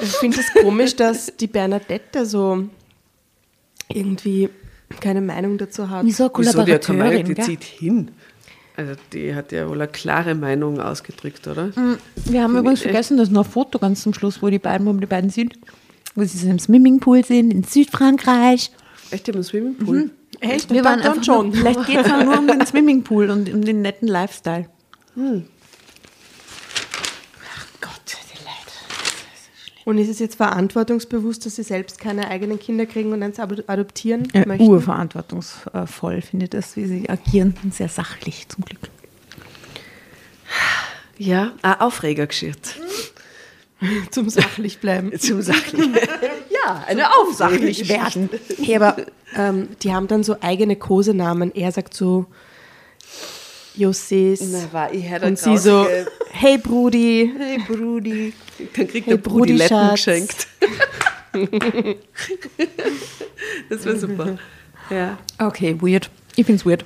[0.02, 2.64] Ich finde es komisch, dass die Bernadette so
[3.88, 4.50] irgendwie
[5.00, 6.04] keine Meinung dazu hat.
[6.04, 7.44] Wieso Wieso, die, Kollaborateurin, die gell?
[7.44, 8.10] zieht hin.
[8.76, 11.70] Also die hat ja wohl eine klare Meinung ausgedrückt, oder?
[12.26, 14.92] Wir haben übrigens vergessen, dass noch ein Foto ganz zum Schluss, wo die beiden, wo
[14.92, 15.58] die beiden sieht,
[16.14, 18.72] wo sie so im Swimmingpool sind, in Südfrankreich.
[19.10, 20.10] Echt, einen Swimmingpool?
[20.40, 20.70] Echt?
[20.70, 21.50] Wir waren dann schon.
[21.50, 24.66] Nur, vielleicht geht es auch nur um den Swimmingpool und um den netten Lifestyle.
[25.14, 25.44] Gott,
[28.32, 29.84] die Leute.
[29.84, 33.62] Und ist es jetzt verantwortungsbewusst, dass sie selbst keine eigenen Kinder kriegen und eins ado-
[33.66, 34.66] adoptieren Ja, möchten?
[34.66, 37.54] urverantwortungsvoll finde ich das, wie sie agieren.
[37.62, 38.80] Und sehr sachlich zum Glück.
[41.18, 42.70] Ja, ein Aufregergeschichte.
[44.10, 45.12] Zum sachlich bleiben.
[45.18, 45.94] Zum Sachlichen.
[46.64, 47.04] ja, eine
[47.34, 48.30] Sachlich werden.
[48.62, 48.96] Hey, aber
[49.36, 51.54] ähm, die haben dann so eigene Kosenamen.
[51.54, 52.24] Er sagt so
[53.76, 54.40] Josses.
[54.52, 55.86] Na, war ich und sie so,
[56.30, 57.32] hey Brudi.
[57.36, 58.32] Hey Brudi.
[58.74, 60.46] Dann kriegt Hey, der Brudi Brudi, Letten geschenkt.
[63.68, 64.38] das wäre super.
[64.90, 65.18] Ja.
[65.38, 66.10] Okay, weird.
[66.36, 66.84] Ich finde es weird.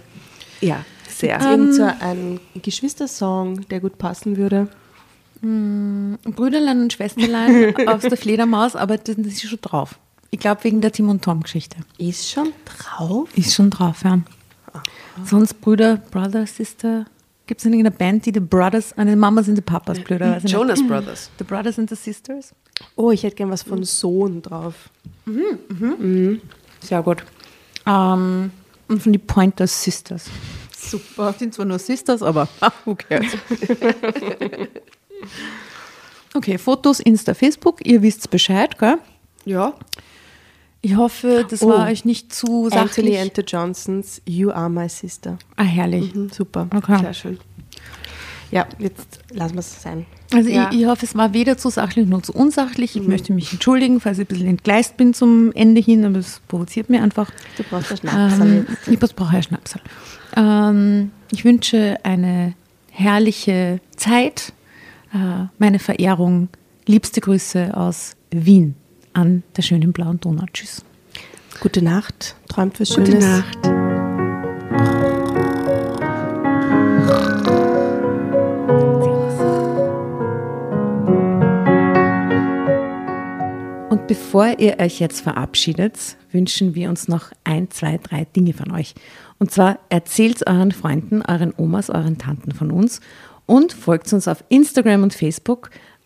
[0.61, 1.41] Ja, sehr.
[1.41, 4.69] Irgend so ein Geschwistersong, der gut passen würde.
[5.41, 9.99] Brüderlein und Schwesterlein aus der Fledermaus, aber das ist schon drauf.
[10.31, 11.77] Ich glaube, wegen der Tim und Tom Geschichte.
[11.97, 13.29] Ist schon drauf.
[13.37, 14.19] Ist schon drauf, ja.
[15.25, 17.07] Sonst Brüder, Brother, Sister.
[17.47, 20.45] Gibt es in irgendeiner Band, die The Brothers, eine Mama sind die Papas, blöderweise.
[20.45, 20.53] nicht.
[20.53, 21.31] Jonas Brothers.
[21.39, 22.55] The Brothers and the Sisters.
[22.95, 24.91] Oh, ich hätte gern was von Sohn drauf.
[26.81, 27.25] Sehr gut.
[27.87, 28.51] Ähm,
[28.89, 30.27] und von die Pointers Sisters.
[30.77, 31.33] Super.
[31.39, 33.33] Sind zwar nur Sisters, aber ah, who cares?
[36.35, 37.85] okay, Fotos, Insta, Facebook.
[37.87, 38.99] Ihr wisst Bescheid, gell?
[39.45, 39.75] Ja.
[40.81, 41.69] Ich hoffe, das Oh.
[41.71, 43.19] war euch nicht zu Anthony sachlich.
[43.21, 45.39] and the Johnsons, You Are My Sister.
[45.57, 46.13] ah, herrlich.
[46.33, 46.69] Super.
[46.75, 46.99] Okay.
[47.01, 47.39] Sehr schön.
[48.51, 50.07] Ja, jetzt lassen wir es sein.
[50.33, 50.71] Also Ja.
[50.73, 52.97] ich, ich hoffe, es war weder zu sachlich noch zu unsachlich.
[52.97, 56.41] Ich möchte mich entschuldigen, falls ich ein bisschen entgleist bin zum Ende hin, aber es
[56.49, 57.31] provoziert mir einfach.
[57.57, 58.39] Du brauchst einen Schnaps.
[58.41, 59.83] Ähm, ich brauche einen Schnapsal.
[60.37, 62.55] Ähm, ich wünsche eine
[62.91, 64.53] herrliche Zeit.
[65.13, 66.49] Äh, meine Verehrung,
[66.87, 68.75] liebste Grüße aus Wien
[69.13, 70.45] an der schönen blauen Donau.
[70.53, 70.85] Tschüss.
[71.61, 72.37] Gute Nacht.
[72.49, 73.25] Träumt was Gute Schönes.
[73.25, 73.59] Nacht.
[83.91, 88.71] Und bevor ihr euch jetzt verabschiedet, wünschen wir uns noch ein, zwei, drei Dinge von
[88.71, 88.95] euch.
[89.39, 93.01] Und zwar erzählt euren Freunden, euren Omas, euren Tanten von uns
[93.47, 95.71] und folgt uns auf Instagram und Facebook